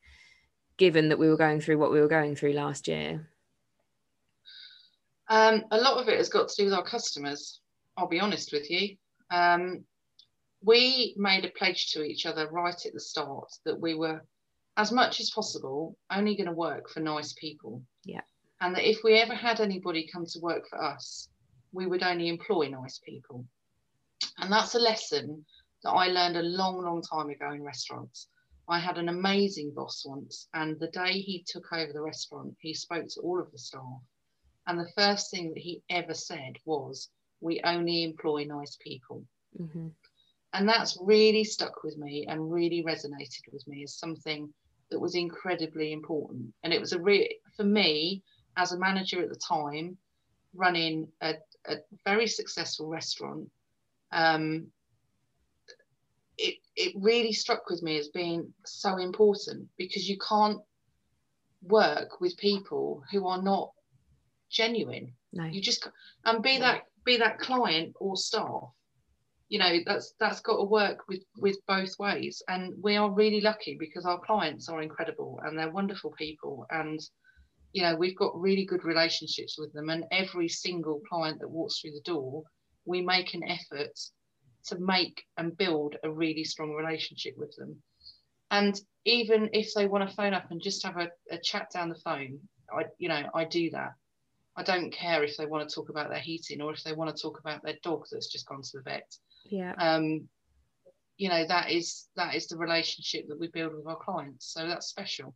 given 0.76 1.08
that 1.08 1.18
we 1.18 1.28
were 1.28 1.36
going 1.36 1.60
through 1.60 1.78
what 1.78 1.92
we 1.92 2.00
were 2.00 2.08
going 2.08 2.34
through 2.34 2.52
last 2.52 2.88
year 2.88 3.28
um, 5.32 5.64
a 5.70 5.78
lot 5.78 5.96
of 5.96 6.08
it 6.08 6.18
has 6.18 6.28
got 6.28 6.48
to 6.48 6.56
do 6.56 6.64
with 6.66 6.74
our 6.74 6.84
customers. 6.84 7.60
I'll 7.96 8.06
be 8.06 8.20
honest 8.20 8.52
with 8.52 8.70
you. 8.70 8.96
Um, 9.30 9.84
we 10.62 11.14
made 11.16 11.46
a 11.46 11.50
pledge 11.56 11.92
to 11.92 12.02
each 12.02 12.26
other 12.26 12.50
right 12.50 12.74
at 12.84 12.92
the 12.92 13.00
start 13.00 13.50
that 13.64 13.80
we 13.80 13.94
were, 13.94 14.22
as 14.76 14.92
much 14.92 15.20
as 15.20 15.30
possible, 15.30 15.96
only 16.10 16.36
going 16.36 16.48
to 16.48 16.52
work 16.52 16.90
for 16.90 17.00
nice 17.00 17.32
people. 17.32 17.82
Yeah. 18.04 18.20
And 18.60 18.74
that 18.76 18.88
if 18.88 18.98
we 19.02 19.14
ever 19.14 19.34
had 19.34 19.60
anybody 19.60 20.06
come 20.12 20.26
to 20.26 20.38
work 20.40 20.68
for 20.68 20.82
us, 20.82 21.28
we 21.72 21.86
would 21.86 22.02
only 22.02 22.28
employ 22.28 22.68
nice 22.68 22.98
people. 22.98 23.44
And 24.38 24.52
that's 24.52 24.74
a 24.74 24.78
lesson 24.78 25.44
that 25.82 25.90
I 25.90 26.08
learned 26.08 26.36
a 26.36 26.42
long, 26.42 26.82
long 26.82 27.02
time 27.02 27.30
ago 27.30 27.50
in 27.52 27.62
restaurants. 27.62 28.28
I 28.68 28.78
had 28.78 28.98
an 28.98 29.08
amazing 29.08 29.72
boss 29.74 30.04
once, 30.06 30.48
and 30.54 30.78
the 30.78 30.88
day 30.88 31.12
he 31.12 31.44
took 31.46 31.72
over 31.72 31.92
the 31.92 32.00
restaurant, 32.00 32.54
he 32.60 32.72
spoke 32.74 33.08
to 33.08 33.20
all 33.20 33.40
of 33.40 33.50
the 33.50 33.58
staff 33.58 34.00
and 34.66 34.78
the 34.78 34.92
first 34.96 35.30
thing 35.30 35.48
that 35.48 35.58
he 35.58 35.82
ever 35.90 36.14
said 36.14 36.56
was, 36.64 37.08
We 37.40 37.60
only 37.64 38.04
employ 38.04 38.44
nice 38.44 38.76
people. 38.76 39.24
Mm-hmm. 39.60 39.88
And 40.54 40.68
that's 40.68 40.98
really 41.00 41.44
stuck 41.44 41.82
with 41.82 41.96
me 41.96 42.26
and 42.28 42.52
really 42.52 42.84
resonated 42.84 43.52
with 43.52 43.66
me 43.66 43.82
as 43.84 43.96
something 43.96 44.52
that 44.90 45.00
was 45.00 45.14
incredibly 45.14 45.92
important. 45.92 46.52
And 46.62 46.72
it 46.72 46.80
was 46.80 46.92
a 46.92 47.00
real, 47.00 47.26
for 47.56 47.64
me, 47.64 48.22
as 48.56 48.72
a 48.72 48.78
manager 48.78 49.22
at 49.22 49.30
the 49.30 49.36
time, 49.36 49.96
running 50.54 51.08
a, 51.20 51.34
a 51.66 51.76
very 52.04 52.26
successful 52.26 52.88
restaurant, 52.88 53.50
um, 54.12 54.66
it, 56.38 56.56
it 56.76 56.92
really 56.96 57.32
struck 57.32 57.68
with 57.68 57.82
me 57.82 57.98
as 57.98 58.08
being 58.08 58.52
so 58.64 58.96
important 58.98 59.68
because 59.76 60.08
you 60.08 60.16
can't 60.18 60.60
work 61.62 62.20
with 62.20 62.36
people 62.36 63.02
who 63.10 63.26
are 63.26 63.42
not 63.42 63.72
genuine. 64.50 65.12
No. 65.32 65.44
You 65.44 65.60
just 65.60 65.88
and 66.24 66.42
be 66.42 66.58
no. 66.58 66.66
that 66.66 66.82
be 67.04 67.16
that 67.18 67.38
client 67.38 67.94
or 68.00 68.16
staff. 68.16 68.70
You 69.48 69.58
know, 69.58 69.78
that's 69.84 70.14
that's 70.18 70.40
got 70.40 70.56
to 70.56 70.64
work 70.64 71.00
with 71.08 71.22
with 71.36 71.58
both 71.66 71.98
ways. 71.98 72.42
And 72.48 72.74
we 72.82 72.96
are 72.96 73.10
really 73.10 73.40
lucky 73.40 73.76
because 73.78 74.06
our 74.06 74.18
clients 74.20 74.68
are 74.68 74.82
incredible 74.82 75.40
and 75.44 75.58
they're 75.58 75.70
wonderful 75.70 76.10
people. 76.12 76.66
And 76.70 77.00
you 77.72 77.82
know, 77.82 77.96
we've 77.96 78.16
got 78.16 78.38
really 78.38 78.64
good 78.64 78.84
relationships 78.84 79.56
with 79.58 79.72
them. 79.72 79.88
And 79.88 80.04
every 80.10 80.48
single 80.48 81.00
client 81.08 81.40
that 81.40 81.50
walks 81.50 81.80
through 81.80 81.92
the 81.92 82.02
door, 82.04 82.42
we 82.84 83.00
make 83.00 83.34
an 83.34 83.42
effort 83.44 83.98
to 84.66 84.78
make 84.78 85.24
and 85.36 85.56
build 85.56 85.96
a 86.04 86.10
really 86.10 86.44
strong 86.44 86.72
relationship 86.72 87.34
with 87.36 87.54
them. 87.56 87.82
And 88.50 88.78
even 89.04 89.48
if 89.52 89.72
they 89.74 89.86
want 89.86 90.08
to 90.08 90.14
phone 90.14 90.34
up 90.34 90.50
and 90.50 90.60
just 90.62 90.84
have 90.84 90.98
a, 90.98 91.08
a 91.30 91.38
chat 91.38 91.68
down 91.72 91.88
the 91.88 91.94
phone, 91.96 92.38
I, 92.70 92.84
you 92.98 93.08
know, 93.08 93.22
I 93.34 93.44
do 93.44 93.70
that. 93.70 93.92
I 94.54 94.62
don't 94.62 94.92
care 94.92 95.24
if 95.24 95.36
they 95.36 95.46
want 95.46 95.66
to 95.66 95.74
talk 95.74 95.88
about 95.88 96.10
their 96.10 96.18
heating 96.18 96.60
or 96.60 96.72
if 96.72 96.84
they 96.84 96.92
want 96.92 97.14
to 97.14 97.20
talk 97.22 97.40
about 97.40 97.62
their 97.62 97.76
dog 97.82 98.04
that's 98.10 98.30
just 98.30 98.46
gone 98.46 98.60
to 98.62 98.70
the 98.74 98.82
vet. 98.82 99.10
Yeah. 99.46 99.72
Um, 99.78 100.28
you 101.16 101.28
know 101.28 101.46
that 101.46 101.70
is 101.70 102.08
that 102.16 102.34
is 102.34 102.48
the 102.48 102.56
relationship 102.56 103.28
that 103.28 103.38
we 103.38 103.48
build 103.48 103.74
with 103.76 103.86
our 103.86 103.96
clients. 103.96 104.52
So 104.52 104.66
that's 104.66 104.88
special. 104.88 105.34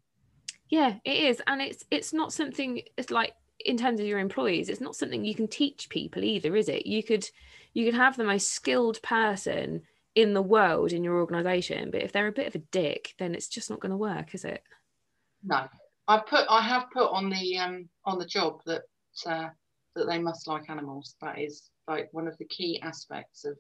Yeah, 0.69 0.97
it 1.05 1.17
is, 1.17 1.43
and 1.47 1.63
it's 1.63 1.85
it's 1.91 2.13
not 2.13 2.33
something. 2.33 2.83
It's 2.97 3.11
like 3.11 3.35
in 3.65 3.77
terms 3.77 4.01
of 4.01 4.07
your 4.07 4.19
employees, 4.19 4.69
it's 4.69 4.81
not 4.81 4.97
something 4.97 5.25
you 5.25 5.35
can 5.35 5.49
teach 5.49 5.89
people 5.89 6.25
either, 6.25 6.55
is 6.57 6.69
it? 6.69 6.87
You 6.87 7.03
could 7.03 7.29
you 7.73 7.85
could 7.85 7.95
have 7.95 8.17
the 8.17 8.25
most 8.25 8.51
skilled 8.51 9.01
person 9.03 9.83
in 10.15 10.33
the 10.35 10.43
world 10.43 10.93
in 10.93 11.05
your 11.05 11.21
organization, 11.21 11.91
but 11.91 12.03
if 12.03 12.11
they're 12.11 12.27
a 12.27 12.33
bit 12.33 12.47
of 12.47 12.55
a 12.55 12.65
dick, 12.71 13.15
then 13.19 13.35
it's 13.35 13.49
just 13.49 13.69
not 13.69 13.81
going 13.81 13.91
to 13.91 13.97
work, 13.97 14.35
is 14.35 14.45
it? 14.45 14.63
No, 15.45 15.69
I 16.09 16.19
put 16.19 16.47
I 16.49 16.63
have 16.63 16.91
put 16.91 17.11
on 17.13 17.31
the 17.31 17.59
um 17.59 17.89
on 18.05 18.19
the 18.19 18.27
job 18.27 18.61
that 18.67 18.83
uh, 19.27 19.49
that 19.95 20.07
they 20.07 20.19
must 20.19 20.49
like 20.49 20.69
animals. 20.69 21.15
That 21.21 21.39
is 21.39 21.71
like 21.87 22.09
one 22.13 22.27
of 22.27 22.37
the 22.39 22.47
key 22.47 22.81
aspects 22.83 23.45
of 23.45 23.57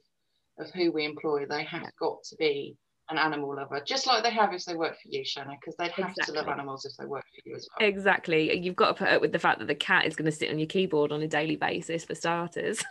of 0.59 0.73
who 0.73 0.91
we 0.91 1.05
employ. 1.05 1.47
They 1.47 1.65
have 1.65 1.91
got 2.01 2.23
to 2.25 2.37
be 2.37 2.77
an 3.11 3.19
animal 3.19 3.55
lover, 3.55 3.81
just 3.87 4.07
like 4.07 4.23
they 4.23 4.31
have 4.31 4.53
if 4.53 4.65
they 4.65 4.75
work 4.75 4.95
for 4.95 5.09
you, 5.09 5.23
Shona, 5.23 5.53
because 5.61 5.77
they'd 5.77 5.93
have 5.93 6.11
exactly. 6.11 6.35
to 6.35 6.41
love 6.41 6.49
animals 6.49 6.85
if 6.85 6.97
they 6.97 7.05
work 7.05 7.25
for 7.25 7.49
you 7.49 7.57
as 7.57 7.69
well. 7.79 7.89
Exactly. 7.89 8.57
You've 8.59 8.77
got 8.77 8.89
to 8.89 8.95
put 8.95 9.09
up 9.09 9.21
with 9.21 9.33
the 9.33 9.39
fact 9.39 9.61
that 9.61 9.69
the 9.69 9.75
cat 9.75 10.07
is 10.07 10.17
going 10.17 10.31
to 10.31 10.37
sit 10.37 10.51
on 10.51 10.59
your 10.59 10.67
keyboard 10.67 11.13
on 11.13 11.23
a 11.23 11.29
daily 11.29 11.57
basis 11.57 12.05
for 12.05 12.15
starters. 12.15 12.83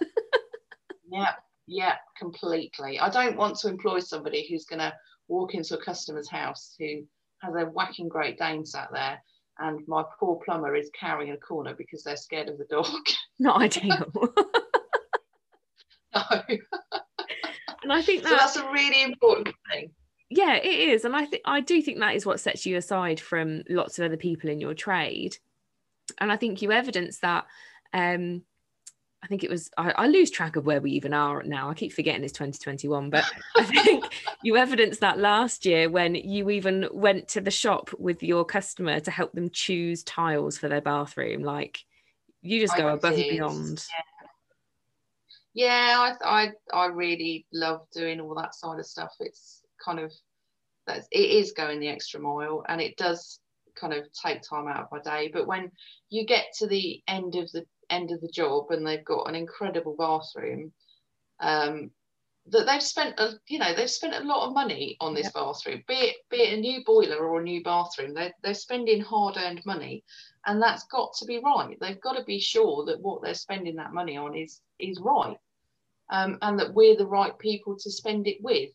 yeah, 1.12 1.34
yeah, 1.68 1.96
completely. 2.18 3.00
I 3.00 3.10
don't 3.10 3.38
want 3.38 3.58
to 3.60 3.68
employ 3.68 4.00
somebody 4.00 4.48
who's 4.50 4.66
going 4.66 4.80
to 4.80 4.94
walk 5.28 5.54
into 5.54 5.78
a 5.78 5.84
customer's 5.84 6.30
house 6.30 6.76
who 6.80 7.04
has 7.42 7.54
a 7.56 7.66
whacking 7.66 8.08
Great 8.08 8.38
Dane 8.38 8.66
sat 8.66 8.90
there 8.94 9.20
and 9.60 9.80
my 9.88 10.04
poor 10.20 10.40
plumber 10.44 10.76
is 10.76 10.90
cowering 11.00 11.30
in 11.30 11.36
a 11.36 11.38
corner 11.38 11.74
because 11.78 12.04
they're 12.04 12.18
scared 12.18 12.50
of 12.50 12.58
the 12.58 12.66
dog. 12.66 12.92
Not 13.40 13.62
ideal. 13.62 14.12
no. 16.16 16.22
and 17.84 17.92
I 17.92 18.02
think 18.02 18.24
that, 18.24 18.30
so 18.30 18.36
that's 18.36 18.58
a 18.58 18.72
really 18.72 19.04
important 19.04 19.56
thing. 19.72 19.92
Yeah, 20.30 20.56
it 20.56 20.66
is, 20.66 21.06
and 21.06 21.16
I 21.16 21.26
think 21.26 21.44
I 21.46 21.62
do 21.62 21.82
think 21.82 22.00
that 22.00 22.16
is 22.16 22.26
what 22.26 22.40
sets 22.40 22.66
you 22.66 22.78
aside 22.78 23.20
from 23.20 23.64
lots 23.70 24.00
of 24.00 24.06
other 24.06 24.18
people 24.18 24.50
in 24.50 24.60
your 24.60 24.74
trade, 24.74 25.38
and 26.20 26.32
I 26.32 26.38
think 26.38 26.62
you 26.62 26.72
evidence 26.72 27.20
that. 27.20 27.46
Um, 27.94 28.44
I 29.26 29.28
think 29.28 29.44
it 29.44 29.50
was 29.50 29.72
I, 29.76 29.92
I, 29.92 30.08
lose 30.08 30.30
track 30.30 30.56
of 30.56 30.68
where 30.68 30.80
we 30.80 30.92
even 30.92 31.12
are 31.12 31.42
now. 31.42 31.72
I 31.72 31.74
keep 31.74 31.92
forgetting 31.94 32.24
it's 32.24 32.32
2021, 32.34 33.10
but 33.10 33.24
I 33.56 33.64
think 33.84 34.06
you 34.44 34.56
evidenced 34.56 35.00
that 35.00 35.18
last 35.18 35.66
year 35.66 35.90
when 35.90 36.14
you 36.14 36.52
even 36.52 36.88
went 36.92 37.30
to 37.30 37.42
the 37.42 37.50
shop 37.50 37.90
with 37.98 38.22
your 38.22 38.46
customer 38.46 39.00
to 39.00 39.10
help 39.10 39.34
them 39.34 39.50
choose 39.50 40.04
tiles 40.04 40.60
for 40.60 40.70
their 40.70 40.82
bathroom. 40.82 41.42
Like 41.42 41.80
you 42.44 42.62
just 42.62 42.78
go 42.78 42.88
I 42.88 42.94
above 42.94 43.16
did. 43.16 43.22
and 43.22 43.30
beyond. 43.32 43.86
Yeah, 45.56 45.66
yeah 45.66 46.14
I, 46.24 46.52
I 46.72 46.84
I 46.84 46.86
really 46.88 47.48
love 47.52 47.88
doing 47.94 48.22
all 48.22 48.36
that 48.36 48.54
side 48.54 48.78
of 48.78 48.86
stuff. 48.86 49.14
It's 49.20 49.65
kind 49.86 50.00
of 50.00 50.12
that's 50.88 51.08
it 51.12 51.30
is 51.30 51.52
going 51.52 51.80
the 51.80 51.88
extra 51.88 52.20
mile, 52.20 52.64
and 52.68 52.82
it 52.82 52.98
does 52.98 53.40
kind 53.76 53.94
of 53.94 54.06
take 54.14 54.42
time 54.42 54.68
out 54.68 54.84
of 54.84 54.92
my 54.92 55.00
day. 55.00 55.30
But 55.32 55.48
when 55.48 55.72
you 56.10 56.26
get 56.26 56.48
to 56.60 56.68
the 56.68 57.02
end 57.08 57.36
of 57.36 57.52
the 57.52 57.66
end 57.90 58.12
of 58.12 58.22
the 58.22 58.30
job 58.30 58.72
and 58.72 58.86
they've 58.86 59.06
got 59.06 59.28
an 59.30 59.36
incredible 59.36 59.96
bathroom 59.98 60.72
um, 61.40 61.92
that 62.48 62.66
they've 62.66 62.82
spent 62.82 63.20
a 63.20 63.34
you 63.48 63.60
know 63.60 63.74
they've 63.76 63.90
spent 63.90 64.16
a 64.16 64.28
lot 64.28 64.48
of 64.48 64.54
money 64.54 64.98
on 65.00 65.14
this 65.14 65.32
bathroom 65.32 65.84
be 65.88 65.94
it 65.94 66.16
be 66.30 66.38
it 66.38 66.58
a 66.58 66.62
new 66.62 66.84
boiler 66.86 67.18
or 67.18 67.40
a 67.40 67.44
new 67.44 67.64
bathroom 67.64 68.14
they're, 68.14 68.34
they're 68.44 68.54
spending 68.54 69.02
hard-earned 69.02 69.64
money 69.66 70.04
and 70.46 70.62
that's 70.62 70.86
got 70.86 71.14
to 71.16 71.26
be 71.26 71.40
right. 71.40 71.76
They've 71.82 72.00
got 72.02 72.14
to 72.14 72.24
be 72.24 72.40
sure 72.40 72.86
that 72.86 73.02
what 73.02 73.24
they're 73.24 73.34
spending 73.34 73.76
that 73.78 73.94
money 73.94 74.18
on 74.18 74.36
is 74.36 74.62
is 74.80 75.00
right 75.00 75.38
um, 76.10 76.38
and 76.42 76.60
that 76.60 76.74
we're 76.74 76.96
the 76.96 77.08
right 77.08 77.38
people 77.40 77.76
to 77.80 77.92
spend 77.92 78.28
it 78.28 78.38
with 78.42 78.70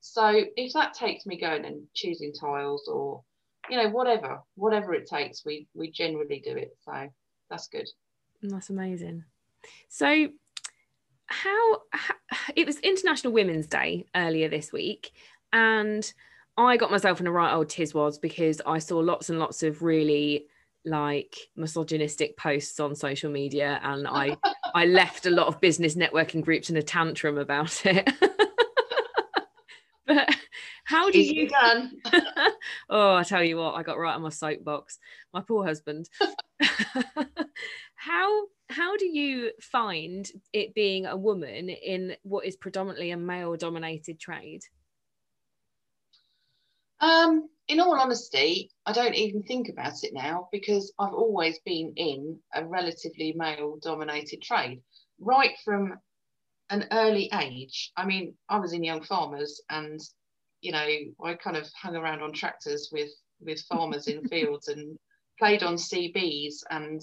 so 0.00 0.44
if 0.56 0.72
that 0.72 0.94
takes 0.94 1.26
me 1.26 1.38
going 1.38 1.64
and 1.64 1.82
choosing 1.94 2.32
tiles 2.32 2.88
or 2.88 3.22
you 3.68 3.76
know 3.76 3.88
whatever 3.88 4.40
whatever 4.54 4.94
it 4.94 5.06
takes 5.06 5.44
we 5.44 5.66
we 5.74 5.90
generally 5.90 6.40
do 6.44 6.56
it 6.56 6.76
so 6.84 7.08
that's 7.50 7.68
good 7.68 7.88
that's 8.42 8.70
amazing. 8.70 9.24
So, 9.88 10.28
how, 11.26 11.82
how, 11.90 12.14
it 12.54 12.66
was 12.66 12.78
International 12.80 13.32
Women's 13.32 13.66
Day 13.66 14.06
earlier 14.14 14.48
this 14.48 14.72
week, 14.72 15.12
and 15.52 16.10
I 16.56 16.76
got 16.76 16.90
myself 16.90 17.20
in 17.20 17.26
a 17.26 17.32
right 17.32 17.52
old 17.52 17.68
tiswas 17.68 18.20
because 18.20 18.60
I 18.64 18.78
saw 18.78 18.98
lots 18.98 19.30
and 19.30 19.38
lots 19.38 19.62
of 19.62 19.82
really 19.82 20.46
like 20.84 21.36
misogynistic 21.56 22.36
posts 22.36 22.78
on 22.78 22.94
social 22.94 23.30
media, 23.30 23.80
and 23.82 24.06
I 24.06 24.36
I 24.74 24.86
left 24.86 25.26
a 25.26 25.30
lot 25.30 25.48
of 25.48 25.60
business 25.60 25.94
networking 25.94 26.42
groups 26.42 26.70
in 26.70 26.76
a 26.76 26.82
tantrum 26.82 27.38
about 27.38 27.84
it. 27.86 28.08
but 30.06 30.28
how 30.84 31.10
do 31.10 31.20
you 31.20 31.48
done? 31.48 31.92
oh, 32.90 33.14
I 33.14 33.22
tell 33.22 33.42
you 33.42 33.56
what, 33.56 33.74
I 33.74 33.82
got 33.82 33.98
right 33.98 34.14
on 34.14 34.22
my 34.22 34.30
soapbox. 34.30 34.98
My 35.32 35.42
poor 35.42 35.64
husband 35.64 36.08
how 37.94 38.46
how 38.68 38.96
do 38.96 39.06
you 39.06 39.50
find 39.60 40.30
it 40.52 40.74
being 40.74 41.06
a 41.06 41.16
woman 41.16 41.68
in 41.68 42.16
what 42.22 42.46
is 42.46 42.56
predominantly 42.56 43.10
a 43.10 43.16
male 43.16 43.56
dominated 43.56 44.18
trade 44.18 44.62
um 47.00 47.48
in 47.68 47.80
all 47.80 47.98
honesty 47.98 48.70
i 48.86 48.92
don't 48.92 49.14
even 49.14 49.42
think 49.42 49.68
about 49.68 50.02
it 50.02 50.12
now 50.14 50.48
because 50.52 50.92
i've 50.98 51.12
always 51.12 51.58
been 51.60 51.92
in 51.96 52.38
a 52.54 52.64
relatively 52.64 53.34
male 53.36 53.78
dominated 53.82 54.40
trade 54.40 54.80
right 55.18 55.56
from 55.64 55.94
an 56.70 56.86
early 56.92 57.30
age. 57.32 57.92
I 57.96 58.06
mean, 58.06 58.34
I 58.48 58.58
was 58.58 58.72
in 58.72 58.84
Young 58.84 59.02
Farmers, 59.02 59.60
and 59.70 60.00
you 60.60 60.72
know, 60.72 60.86
I 61.24 61.34
kind 61.34 61.56
of 61.56 61.66
hung 61.80 61.96
around 61.96 62.22
on 62.22 62.32
tractors 62.32 62.90
with 62.92 63.10
with 63.40 63.60
farmers 63.68 64.08
in 64.08 64.26
fields 64.28 64.68
and 64.68 64.98
played 65.38 65.62
on 65.62 65.74
CBs 65.74 66.62
and 66.70 67.02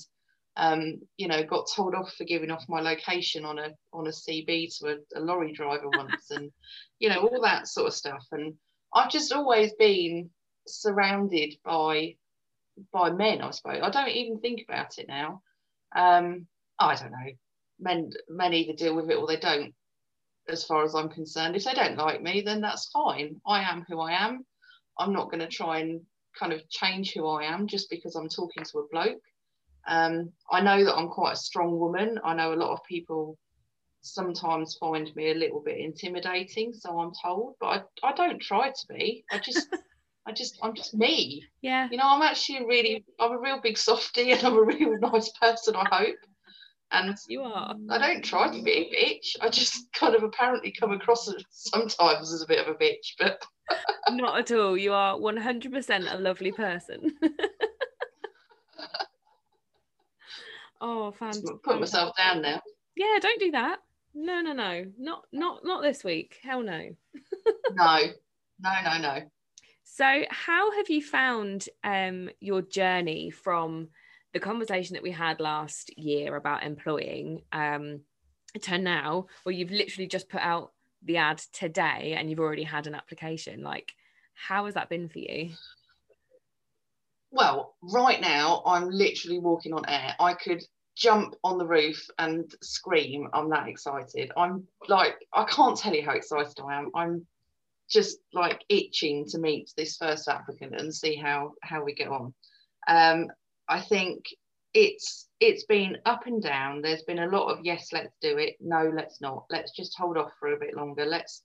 um, 0.55 0.99
you 1.17 1.27
know, 1.27 1.43
got 1.43 1.67
told 1.73 1.95
off 1.95 2.13
for 2.13 2.25
giving 2.25 2.51
off 2.51 2.69
my 2.69 2.79
location 2.79 3.43
on 3.45 3.57
a 3.57 3.69
on 3.91 4.07
a 4.07 4.11
CB 4.11 4.77
to 4.77 4.87
a, 4.87 5.19
a 5.19 5.21
lorry 5.21 5.51
driver 5.51 5.89
once, 5.97 6.29
and 6.29 6.51
you 6.99 7.09
know 7.09 7.27
all 7.27 7.41
that 7.41 7.67
sort 7.67 7.87
of 7.87 7.93
stuff. 7.93 8.25
And 8.31 8.53
I've 8.93 9.11
just 9.11 9.33
always 9.33 9.73
been 9.73 10.29
surrounded 10.67 11.55
by 11.63 12.15
by 12.91 13.11
men. 13.11 13.41
I 13.41 13.51
suppose 13.51 13.81
I 13.81 13.89
don't 13.89 14.09
even 14.09 14.39
think 14.39 14.63
about 14.67 14.99
it 14.99 15.07
now. 15.07 15.41
Um, 15.95 16.47
I 16.79 16.95
don't 16.95 17.11
know. 17.11 17.31
Men 17.79 18.11
men 18.29 18.53
either 18.53 18.73
deal 18.73 18.95
with 18.95 19.09
it 19.09 19.17
or 19.17 19.27
they 19.27 19.37
don't. 19.37 19.73
As 20.49 20.65
far 20.65 20.83
as 20.83 20.93
I'm 20.93 21.09
concerned, 21.09 21.55
if 21.55 21.63
they 21.63 21.73
don't 21.73 21.97
like 21.97 22.21
me, 22.21 22.41
then 22.41 22.59
that's 22.61 22.89
fine. 22.89 23.39
I 23.47 23.61
am 23.61 23.85
who 23.87 23.99
I 23.99 24.11
am. 24.11 24.45
I'm 24.99 25.13
not 25.13 25.31
going 25.31 25.39
to 25.39 25.47
try 25.47 25.79
and 25.79 26.01
kind 26.37 26.51
of 26.51 26.67
change 26.69 27.13
who 27.13 27.27
I 27.27 27.43
am 27.45 27.67
just 27.67 27.89
because 27.89 28.15
I'm 28.15 28.27
talking 28.27 28.63
to 28.63 28.79
a 28.79 28.87
bloke. 28.91 29.21
Um, 29.87 30.31
I 30.51 30.61
know 30.61 30.83
that 30.83 30.95
I'm 30.95 31.09
quite 31.09 31.33
a 31.33 31.37
strong 31.37 31.79
woman. 31.79 32.19
I 32.23 32.33
know 32.33 32.53
a 32.53 32.55
lot 32.55 32.73
of 32.73 32.83
people 32.83 33.37
sometimes 34.01 34.75
find 34.79 35.13
me 35.15 35.31
a 35.31 35.35
little 35.35 35.61
bit 35.61 35.77
intimidating, 35.77 36.73
so 36.73 36.99
I'm 36.99 37.13
told, 37.21 37.55
but 37.59 37.89
I, 38.03 38.09
I 38.09 38.13
don't 38.13 38.41
try 38.41 38.69
to 38.69 38.87
be. 38.89 39.23
I 39.31 39.39
just 39.39 39.67
I 40.25 40.31
just 40.31 40.57
I'm 40.61 40.73
just 40.73 40.93
me. 40.93 41.43
Yeah. 41.61 41.87
You 41.91 41.97
know, 41.97 42.05
I'm 42.05 42.21
actually 42.21 42.65
really 42.65 43.03
I'm 43.19 43.31
a 43.31 43.39
real 43.39 43.59
big 43.61 43.77
softie 43.77 44.31
and 44.33 44.43
I'm 44.43 44.57
a 44.57 44.63
real 44.63 44.97
nice 44.99 45.29
person, 45.29 45.75
I 45.75 45.87
hope. 45.91 46.15
And 46.93 47.17
you 47.27 47.41
are. 47.41 47.75
I 47.89 47.97
don't 47.97 48.23
try 48.23 48.55
to 48.55 48.61
be 48.61 48.71
a 48.71 48.85
bitch. 48.95 49.35
I 49.41 49.49
just 49.49 49.91
kind 49.99 50.15
of 50.15 50.21
apparently 50.23 50.71
come 50.71 50.91
across 50.91 51.29
sometimes 51.49 52.31
as 52.31 52.43
a 52.43 52.47
bit 52.47 52.65
of 52.65 52.67
a 52.73 52.77
bitch, 52.77 53.15
but 53.19 53.43
not 54.11 54.39
at 54.39 54.51
all. 54.51 54.77
You 54.77 54.93
are 54.93 55.17
100% 55.17 56.13
a 56.13 56.17
lovely 56.17 56.51
person. 56.51 57.15
oh, 60.81 61.11
fantastic. 61.11 61.63
Put 61.63 61.79
myself 61.79 62.15
down 62.15 62.43
now. 62.43 62.61
Yeah, 62.95 63.17
don't 63.19 63.39
do 63.39 63.51
that. 63.51 63.79
No, 64.13 64.41
no, 64.41 64.53
no. 64.53 64.85
Not 64.99 65.23
not 65.31 65.61
not 65.65 65.81
this 65.81 66.03
week. 66.03 66.37
Hell 66.43 66.61
no. 66.61 66.89
no. 67.71 67.99
No, 68.59 68.71
no, 68.85 68.99
no. 68.99 69.19
So, 69.83 70.23
how 70.29 70.71
have 70.73 70.89
you 70.89 71.01
found 71.01 71.67
um, 71.83 72.29
your 72.39 72.61
journey 72.61 73.31
from 73.31 73.89
the 74.33 74.39
conversation 74.39 74.95
that 74.95 75.03
we 75.03 75.11
had 75.11 75.39
last 75.39 75.97
year 75.97 76.35
about 76.35 76.63
employing 76.63 77.43
um, 77.51 78.01
to 78.61 78.77
now, 78.77 79.27
where 79.43 79.53
you've 79.53 79.71
literally 79.71 80.07
just 80.07 80.29
put 80.29 80.41
out 80.41 80.71
the 81.03 81.17
ad 81.17 81.39
today 81.53 82.15
and 82.17 82.29
you've 82.29 82.39
already 82.39 82.63
had 82.63 82.87
an 82.87 82.95
application? 82.95 83.61
Like, 83.61 83.93
how 84.33 84.65
has 84.65 84.73
that 84.73 84.89
been 84.89 85.09
for 85.09 85.19
you? 85.19 85.51
Well, 87.31 87.75
right 87.81 88.21
now, 88.21 88.61
I'm 88.65 88.89
literally 88.89 89.39
walking 89.39 89.73
on 89.73 89.87
air. 89.87 90.15
I 90.19 90.33
could 90.33 90.63
jump 90.95 91.35
on 91.43 91.57
the 91.57 91.65
roof 91.65 92.07
and 92.19 92.53
scream. 92.61 93.27
I'm 93.33 93.49
that 93.49 93.67
excited. 93.67 94.31
I'm 94.37 94.67
like, 94.87 95.15
I 95.33 95.43
can't 95.45 95.77
tell 95.77 95.93
you 95.93 96.05
how 96.05 96.13
excited 96.13 96.53
I 96.63 96.77
am. 96.77 96.91
I'm 96.93 97.25
just 97.89 98.19
like 98.33 98.63
itching 98.69 99.25
to 99.29 99.39
meet 99.39 99.71
this 99.75 99.97
first 99.97 100.27
applicant 100.27 100.79
and 100.79 100.93
see 100.93 101.15
how 101.15 101.53
how 101.61 101.83
we 101.83 101.93
get 101.93 102.07
on. 102.07 102.33
Um, 102.87 103.27
I 103.67 103.81
think 103.81 104.25
it's 104.73 105.27
it's 105.39 105.65
been 105.65 105.97
up 106.05 106.25
and 106.25 106.41
down. 106.41 106.81
There's 106.81 107.03
been 107.03 107.19
a 107.19 107.29
lot 107.29 107.49
of 107.49 107.59
yes, 107.63 107.89
let's 107.93 108.15
do 108.21 108.37
it. 108.37 108.55
No, 108.59 108.91
let's 108.93 109.21
not. 109.21 109.45
Let's 109.49 109.71
just 109.71 109.97
hold 109.97 110.17
off 110.17 110.31
for 110.39 110.53
a 110.53 110.59
bit 110.59 110.75
longer. 110.75 111.05
Let's 111.05 111.43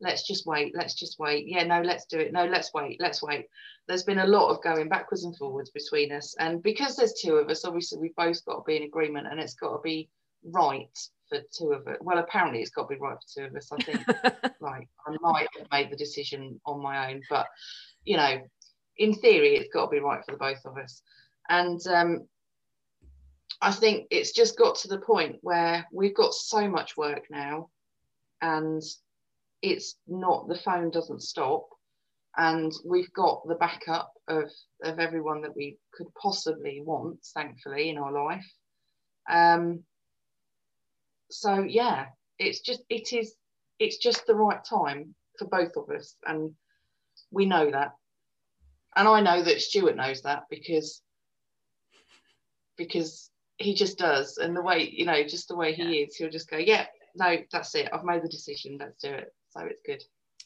let's 0.00 0.26
just 0.26 0.46
wait. 0.46 0.74
Let's 0.76 0.94
just 0.94 1.18
wait. 1.18 1.46
Yeah, 1.48 1.64
no, 1.64 1.82
let's 1.82 2.06
do 2.06 2.18
it. 2.18 2.32
No, 2.32 2.46
let's 2.46 2.72
wait. 2.72 2.98
Let's 3.00 3.22
wait. 3.22 3.46
There's 3.86 4.04
been 4.04 4.20
a 4.20 4.26
lot 4.26 4.50
of 4.50 4.62
going 4.62 4.88
backwards 4.88 5.24
and 5.24 5.36
forwards 5.36 5.70
between 5.70 6.12
us, 6.12 6.34
and 6.38 6.62
because 6.62 6.96
there's 6.96 7.14
two 7.14 7.34
of 7.34 7.48
us, 7.48 7.64
obviously 7.64 7.98
we've 7.98 8.16
both 8.16 8.44
got 8.44 8.56
to 8.56 8.62
be 8.66 8.76
in 8.76 8.84
agreement, 8.84 9.26
and 9.28 9.40
it's 9.40 9.54
got 9.54 9.72
to 9.72 9.82
be 9.82 10.08
right 10.44 10.98
for 11.28 11.40
two 11.52 11.72
of 11.72 11.86
us. 11.86 11.96
Well, 12.00 12.18
apparently 12.18 12.60
it's 12.60 12.70
got 12.70 12.88
to 12.88 12.94
be 12.94 13.00
right 13.00 13.16
for 13.16 13.40
two 13.40 13.46
of 13.46 13.56
us. 13.56 13.72
I 13.72 13.82
think 13.82 14.06
like 14.60 14.88
I 15.06 15.16
might 15.20 15.48
have 15.58 15.66
made 15.72 15.90
the 15.90 15.96
decision 15.96 16.60
on 16.64 16.80
my 16.80 17.10
own, 17.10 17.22
but 17.28 17.46
you 18.04 18.16
know, 18.16 18.40
in 18.96 19.14
theory, 19.14 19.56
it's 19.56 19.72
got 19.72 19.86
to 19.86 19.90
be 19.90 20.00
right 20.00 20.24
for 20.24 20.32
the 20.32 20.38
both 20.38 20.64
of 20.64 20.76
us. 20.76 21.02
And 21.48 21.80
um, 21.86 22.28
I 23.60 23.72
think 23.72 24.06
it's 24.10 24.32
just 24.32 24.58
got 24.58 24.76
to 24.76 24.88
the 24.88 24.98
point 24.98 25.36
where 25.40 25.86
we've 25.92 26.14
got 26.14 26.34
so 26.34 26.68
much 26.68 26.96
work 26.96 27.24
now, 27.30 27.70
and 28.40 28.82
it's 29.62 29.96
not 30.06 30.48
the 30.48 30.58
phone 30.58 30.90
doesn't 30.90 31.22
stop, 31.22 31.66
and 32.36 32.72
we've 32.84 33.12
got 33.12 33.46
the 33.48 33.56
backup 33.56 34.12
of 34.28 34.50
of 34.84 34.98
everyone 35.00 35.42
that 35.42 35.56
we 35.56 35.76
could 35.92 36.06
possibly 36.14 36.82
want, 36.84 37.18
thankfully, 37.34 37.90
in 37.90 37.98
our 37.98 38.12
life. 38.12 38.46
Um, 39.28 39.84
so 41.30 41.62
yeah, 41.62 42.06
it's 42.38 42.60
just 42.60 42.82
it 42.88 43.12
is 43.12 43.34
it's 43.80 43.98
just 43.98 44.26
the 44.26 44.34
right 44.34 44.64
time 44.64 45.14
for 45.38 45.46
both 45.46 45.72
of 45.76 45.90
us, 45.90 46.14
and 46.26 46.54
we 47.32 47.44
know 47.44 47.70
that, 47.72 47.94
and 48.94 49.08
I 49.08 49.20
know 49.20 49.42
that 49.42 49.60
Stuart 49.60 49.96
knows 49.96 50.22
that 50.22 50.44
because 50.48 51.02
because 52.78 53.30
he 53.58 53.74
just 53.74 53.98
does. 53.98 54.38
And 54.38 54.56
the 54.56 54.62
way, 54.62 54.88
you 54.90 55.04
know, 55.04 55.22
just 55.24 55.48
the 55.48 55.56
way 55.56 55.74
he 55.74 55.82
yeah. 55.82 56.06
is, 56.06 56.16
he'll 56.16 56.30
just 56.30 56.48
go, 56.48 56.56
yeah, 56.56 56.86
no, 57.14 57.36
that's 57.52 57.74
it. 57.74 57.88
I've 57.92 58.04
made 58.04 58.22
the 58.22 58.28
decision. 58.28 58.78
Let's 58.80 59.02
do 59.02 59.10
it. 59.10 59.34
So 59.50 59.60
it's 59.66 59.82
good. 59.84 60.02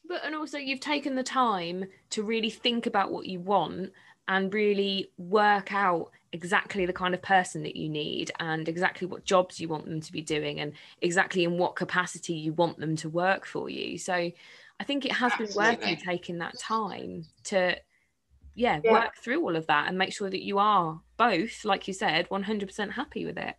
But, 0.08 0.24
and 0.24 0.34
also, 0.34 0.58
you've 0.58 0.80
taken 0.80 1.14
the 1.14 1.22
time 1.22 1.84
to 2.10 2.22
really 2.24 2.50
think 2.50 2.86
about 2.86 3.12
what 3.12 3.26
you 3.26 3.38
want 3.38 3.92
and 4.26 4.52
really 4.52 5.10
work 5.18 5.72
out 5.72 6.10
exactly 6.32 6.86
the 6.86 6.92
kind 6.92 7.14
of 7.14 7.20
person 7.20 7.62
that 7.62 7.76
you 7.76 7.88
need 7.88 8.30
and 8.40 8.68
exactly 8.68 9.06
what 9.06 9.24
jobs 9.24 9.60
you 9.60 9.68
want 9.68 9.84
them 9.84 10.00
to 10.00 10.12
be 10.12 10.22
doing 10.22 10.60
and 10.60 10.72
exactly 11.02 11.44
in 11.44 11.58
what 11.58 11.76
capacity 11.76 12.32
you 12.32 12.52
want 12.52 12.78
them 12.78 12.96
to 12.96 13.08
work 13.08 13.44
for 13.44 13.68
you. 13.68 13.98
So 13.98 14.14
I 14.14 14.84
think 14.84 15.04
it 15.04 15.12
has 15.12 15.32
Absolutely. 15.32 15.54
been 15.54 15.80
worth 15.80 15.88
you 15.88 15.96
taking 15.96 16.38
that 16.38 16.58
time 16.58 17.26
to 17.44 17.76
yeah, 18.54 18.80
yeah, 18.84 18.92
work 18.92 19.16
through 19.16 19.42
all 19.42 19.56
of 19.56 19.66
that 19.66 19.88
and 19.88 19.96
make 19.96 20.12
sure 20.12 20.30
that 20.30 20.44
you 20.44 20.58
are 20.58 21.00
both, 21.16 21.64
like 21.64 21.88
you 21.88 21.94
said, 21.94 22.28
100% 22.28 22.92
happy 22.92 23.24
with 23.24 23.38
it. 23.38 23.54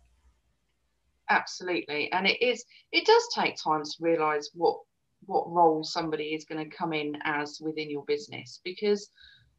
Absolutely. 1.28 2.12
And 2.12 2.26
it 2.26 2.42
is, 2.42 2.64
it 2.92 3.06
does 3.06 3.22
take 3.34 3.56
time 3.56 3.82
to 3.82 3.96
realize 4.00 4.50
what, 4.54 4.78
what 5.26 5.50
role 5.50 5.82
somebody 5.82 6.34
is 6.34 6.44
going 6.44 6.62
to 6.62 6.76
come 6.76 6.92
in 6.92 7.16
as 7.24 7.58
within 7.60 7.90
your 7.90 8.04
business 8.04 8.60
because 8.62 9.08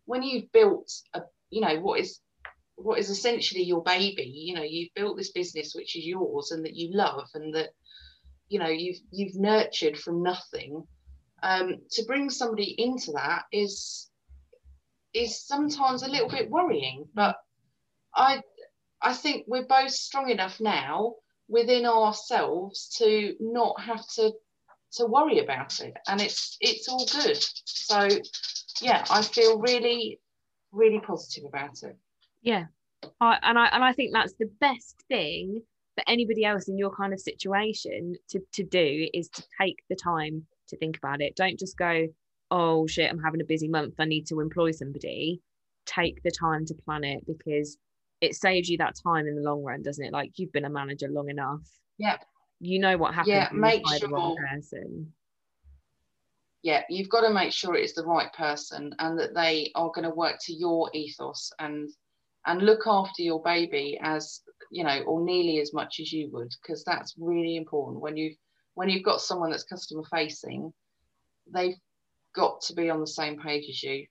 when 0.05 0.21
you've 0.21 0.51
built 0.51 0.91
a, 1.13 1.21
you 1.49 1.61
know, 1.61 1.79
what 1.79 1.99
is, 1.99 2.19
what 2.75 2.99
is 2.99 3.09
essentially 3.09 3.63
your 3.63 3.81
baby, 3.83 4.23
you 4.23 4.53
know, 4.53 4.63
you've 4.63 4.93
built 4.95 5.17
this 5.17 5.31
business 5.31 5.73
which 5.73 5.95
is 5.95 6.05
yours 6.05 6.51
and 6.51 6.63
that 6.63 6.75
you 6.75 6.91
love 6.93 7.27
and 7.33 7.53
that, 7.55 7.69
you 8.47 8.59
know, 8.59 8.67
you've, 8.67 8.99
you've 9.11 9.35
nurtured 9.35 9.97
from 9.97 10.21
nothing. 10.21 10.83
Um, 11.41 11.77
to 11.91 12.05
bring 12.05 12.29
somebody 12.29 12.75
into 12.77 13.11
that 13.13 13.45
is 13.51 14.09
is 15.15 15.45
sometimes 15.45 16.03
a 16.03 16.09
little 16.09 16.29
bit 16.29 16.49
worrying. 16.49 17.07
But 17.13 17.37
I 18.13 18.41
I 19.01 19.13
think 19.13 19.45
we're 19.47 19.65
both 19.65 19.91
strong 19.91 20.29
enough 20.29 20.59
now 20.59 21.15
within 21.47 21.85
ourselves 21.85 22.95
to 22.97 23.35
not 23.39 23.79
have 23.79 24.05
to 24.15 24.33
to 24.93 25.05
worry 25.05 25.39
about 25.39 25.79
it 25.79 25.93
and 26.07 26.21
it's 26.21 26.57
it's 26.61 26.87
all 26.87 27.05
good. 27.05 27.37
So 27.65 28.07
yeah 28.81 29.05
i 29.09 29.21
feel 29.21 29.59
really 29.59 30.19
really 30.71 30.99
positive 30.99 31.45
about 31.45 31.81
it. 31.83 31.97
Yeah. 32.41 32.65
I, 33.21 33.37
and 33.43 33.57
i 33.57 33.67
and 33.67 33.83
i 33.83 33.93
think 33.93 34.11
that's 34.13 34.33
the 34.33 34.49
best 34.59 35.03
thing 35.07 35.61
for 35.95 36.03
anybody 36.07 36.43
else 36.43 36.67
in 36.67 36.77
your 36.77 36.93
kind 36.93 37.13
of 37.13 37.19
situation 37.19 38.15
to 38.29 38.39
to 38.53 38.63
do 38.63 39.07
is 39.13 39.29
to 39.29 39.43
take 39.61 39.83
the 39.89 39.95
time 39.95 40.45
to 40.67 40.77
think 40.77 40.97
about 40.97 41.21
it. 41.21 41.35
Don't 41.35 41.59
just 41.59 41.77
go 41.77 42.07
oh 42.51 42.87
shit, 42.87 43.09
I'm 43.09 43.21
having 43.21 43.41
a 43.41 43.45
busy 43.45 43.67
month, 43.67 43.95
I 43.99 44.05
need 44.05 44.27
to 44.27 44.39
employ 44.39 44.71
somebody, 44.71 45.41
take 45.85 46.21
the 46.23 46.31
time 46.31 46.65
to 46.65 46.73
plan 46.73 47.03
it 47.03 47.25
because 47.25 47.77
it 48.21 48.35
saves 48.35 48.69
you 48.69 48.77
that 48.77 48.95
time 49.01 49.27
in 49.27 49.35
the 49.35 49.41
long 49.41 49.63
run, 49.63 49.81
doesn't 49.81 50.03
it? 50.03 50.13
Like 50.13 50.31
you've 50.37 50.51
been 50.51 50.65
a 50.65 50.69
manager 50.69 51.07
long 51.09 51.29
enough. 51.29 51.61
Yeah. 51.97 52.17
You 52.59 52.79
know 52.79 52.97
what 52.97 53.13
happens 53.13 53.33
yeah, 53.33 53.49
make 53.51 53.87
sure, 53.87 53.99
the 53.99 54.07
wrong 54.07 54.37
person. 54.37 55.11
Yeah, 56.63 56.83
you've 56.89 57.09
got 57.09 57.21
to 57.21 57.33
make 57.33 57.51
sure 57.51 57.75
it's 57.75 57.93
the 57.93 58.05
right 58.05 58.31
person 58.33 58.95
and 58.99 59.19
that 59.19 59.35
they 59.35 59.71
are 59.75 59.91
going 59.93 60.09
to 60.09 60.15
work 60.15 60.37
to 60.41 60.53
your 60.53 60.89
ethos 60.93 61.51
and 61.59 61.89
and 62.47 62.61
look 62.61 62.81
after 62.85 63.21
your 63.21 63.41
baby 63.41 63.99
as 64.01 64.41
you 64.71 64.83
know 64.83 65.01
or 65.01 65.23
nearly 65.23 65.59
as 65.59 65.73
much 65.73 65.99
as 65.99 66.11
you 66.11 66.29
would 66.31 66.51
because 66.61 66.83
that's 66.83 67.15
really 67.17 67.55
important 67.55 68.01
when 68.01 68.15
you've 68.15 68.37
when 68.75 68.89
you've 68.89 69.03
got 69.03 69.21
someone 69.21 69.49
that's 69.49 69.63
customer 69.63 70.03
facing 70.11 70.71
they've 71.53 71.75
got 72.35 72.61
to 72.61 72.73
be 72.73 72.89
on 72.89 72.99
the 72.99 73.07
same 73.07 73.39
page 73.39 73.65
as 73.69 73.81
you. 73.83 74.05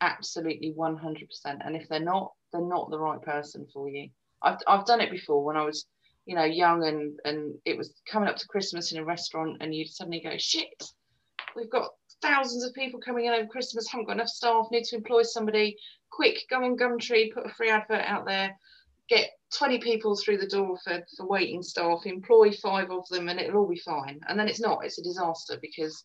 Absolutely 0.00 0.74
100% 0.76 1.26
and 1.44 1.76
if 1.76 1.88
they're 1.88 2.00
not 2.00 2.32
they're 2.52 2.60
not 2.60 2.90
the 2.90 2.98
right 2.98 3.20
person 3.22 3.66
for 3.72 3.88
you. 3.88 4.08
I've, 4.42 4.58
I've 4.66 4.86
done 4.86 5.00
it 5.00 5.10
before 5.10 5.44
when 5.44 5.56
I 5.56 5.64
was 5.64 5.86
you 6.26 6.36
know, 6.36 6.44
young 6.44 6.84
and 6.86 7.18
and 7.24 7.54
it 7.64 7.76
was 7.76 7.92
coming 8.08 8.28
up 8.28 8.36
to 8.36 8.46
Christmas 8.46 8.92
in 8.92 8.98
a 8.98 9.04
restaurant, 9.04 9.56
and 9.60 9.74
you'd 9.74 9.88
suddenly 9.88 10.20
go, 10.20 10.36
shit, 10.38 10.84
we've 11.56 11.70
got 11.70 11.90
thousands 12.22 12.64
of 12.64 12.74
people 12.74 13.00
coming 13.00 13.26
in 13.26 13.32
over 13.32 13.48
Christmas, 13.48 13.88
haven't 13.88 14.06
got 14.06 14.12
enough 14.12 14.28
staff, 14.28 14.66
need 14.70 14.84
to 14.84 14.96
employ 14.96 15.22
somebody. 15.22 15.76
Quick, 16.10 16.38
go 16.48 16.62
on 16.62 16.76
Gumtree, 16.76 17.32
put 17.32 17.46
a 17.46 17.54
free 17.54 17.70
advert 17.70 18.04
out 18.04 18.26
there, 18.26 18.54
get 19.08 19.30
20 19.56 19.78
people 19.78 20.16
through 20.16 20.38
the 20.38 20.46
door 20.46 20.78
for, 20.84 21.00
for 21.16 21.26
waiting 21.26 21.62
staff, 21.62 22.04
employ 22.04 22.52
five 22.52 22.90
of 22.90 23.08
them, 23.08 23.28
and 23.28 23.40
it'll 23.40 23.62
all 23.62 23.68
be 23.68 23.78
fine. 23.78 24.20
And 24.28 24.38
then 24.38 24.48
it's 24.48 24.60
not, 24.60 24.84
it's 24.84 24.98
a 24.98 25.02
disaster 25.02 25.56
because 25.60 26.02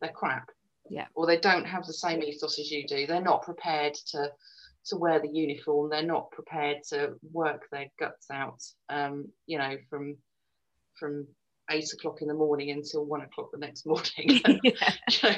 they're 0.00 0.10
crap. 0.10 0.48
Yeah. 0.90 1.06
Or 1.14 1.26
they 1.26 1.38
don't 1.38 1.66
have 1.66 1.86
the 1.86 1.92
same 1.92 2.22
ethos 2.22 2.58
as 2.58 2.70
you 2.70 2.86
do. 2.86 3.06
They're 3.06 3.20
not 3.20 3.42
prepared 3.42 3.94
to 4.12 4.30
to 4.86 4.96
wear 4.96 5.20
the 5.20 5.28
uniform. 5.28 5.90
They're 5.90 6.02
not 6.02 6.30
prepared 6.30 6.78
to 6.90 7.14
work 7.32 7.66
their 7.70 7.88
guts 7.98 8.26
out. 8.30 8.62
Um, 8.88 9.28
you 9.46 9.58
know, 9.58 9.76
from 9.90 10.16
from 10.98 11.26
eight 11.70 11.92
o'clock 11.92 12.22
in 12.22 12.28
the 12.28 12.34
morning 12.34 12.70
until 12.70 13.04
one 13.04 13.20
o'clock 13.20 13.50
the 13.52 13.58
next 13.58 13.86
morning. 13.86 14.40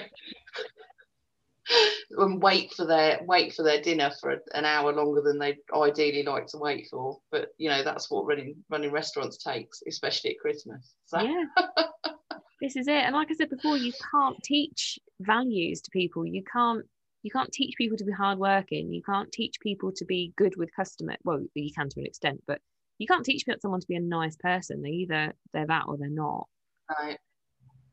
and 2.11 2.43
wait 2.43 2.73
for 2.75 2.87
their 2.87 3.21
wait 3.25 3.55
for 3.55 3.63
their 3.63 3.81
dinner 3.81 4.11
for 4.21 4.37
an 4.55 4.65
hour 4.65 4.93
longer 4.93 5.21
than 5.21 5.39
they 5.39 5.57
ideally 5.75 6.23
like 6.23 6.47
to 6.49 6.59
wait 6.59 6.89
for. 6.91 7.19
But 7.31 7.49
you 7.59 7.69
know 7.69 7.83
that's 7.83 8.11
what 8.11 8.27
running 8.27 8.57
running 8.69 8.93
restaurants 8.93 9.43
takes, 9.43 9.83
especially 9.87 10.31
at 10.31 10.41
Christmas. 10.41 10.95
So. 11.07 11.21
Yeah, 11.21 11.45
this 12.61 12.77
is 12.77 12.89
it. 12.89 13.05
And 13.05 13.15
like 13.15 13.29
I 13.31 13.35
said 13.35 13.51
before, 13.51 13.77
you 13.77 13.93
can't 14.13 14.37
teach 14.43 14.99
values 15.21 15.81
to 15.83 15.91
people. 15.91 16.27
You 16.27 16.43
can't 16.45 16.85
you 17.23 17.31
can't 17.31 17.53
teach 17.53 17.75
people 17.77 17.99
to 17.99 18.05
be 18.05 18.13
hardworking. 18.13 18.93
You 18.93 19.03
can't 19.03 19.31
teach 19.31 19.61
people 19.61 19.93
to 19.93 20.05
be 20.05 20.33
good 20.37 20.57
with 20.57 20.75
customer. 20.75 21.17
Well, 21.23 21.45
you 21.55 21.71
can 21.77 21.89
to 21.91 22.01
an 22.01 22.07
extent, 22.07 22.43
but 22.47 22.61
you 22.99 23.07
can't 23.07 23.25
teach 23.25 23.45
someone 23.61 23.81
to 23.81 23.87
be 23.87 23.97
a 23.97 24.01
nice 24.01 24.37
person. 24.37 24.83
They 24.83 24.91
either 24.91 25.35
they're 25.53 25.67
that 25.67 25.85
or 25.87 25.97
they're 25.97 26.09
not. 26.09 26.47
No, 26.91 27.17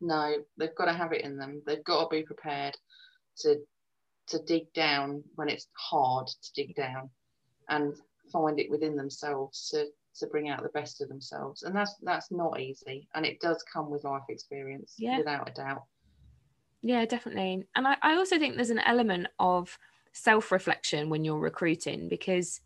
no, 0.02 0.36
they've 0.58 0.76
got 0.76 0.86
to 0.86 0.94
have 0.94 1.12
it 1.14 1.22
in 1.22 1.38
them. 1.38 1.62
They've 1.66 1.84
got 1.84 2.04
to 2.04 2.16
be 2.16 2.24
prepared 2.24 2.76
to 3.40 3.58
to 4.28 4.40
dig 4.44 4.72
down 4.74 5.24
when 5.36 5.48
it's 5.48 5.68
hard 5.78 6.28
to 6.28 6.54
dig 6.54 6.76
down, 6.76 7.10
and 7.70 7.96
find 8.32 8.60
it 8.60 8.70
within 8.70 8.96
themselves 8.96 9.70
to 9.70 9.88
to 10.20 10.28
bring 10.28 10.50
out 10.50 10.64
the 10.64 10.70
best 10.70 11.02
of 11.02 11.10
themselves. 11.10 11.64
And 11.64 11.76
that's 11.76 11.96
that's 12.02 12.32
not 12.32 12.60
easy, 12.60 13.08
and 13.14 13.26
it 13.26 13.40
does 13.40 13.64
come 13.72 13.90
with 13.90 14.04
life 14.04 14.24
experience, 14.30 14.96
yeah. 14.98 15.18
without 15.18 15.50
a 15.50 15.54
doubt. 15.54 15.84
Yeah, 16.82 17.06
definitely. 17.06 17.66
And 17.76 17.88
I, 17.88 17.98
I 18.02 18.16
also 18.16 18.38
think 18.38 18.56
there's 18.56 18.70
an 18.70 18.80
element 18.80 19.28
of 19.40 19.78
self 20.14 20.52
reflection 20.52 21.10
when 21.10 21.24
you're 21.24 21.40
recruiting 21.40 22.08
because 22.08 22.62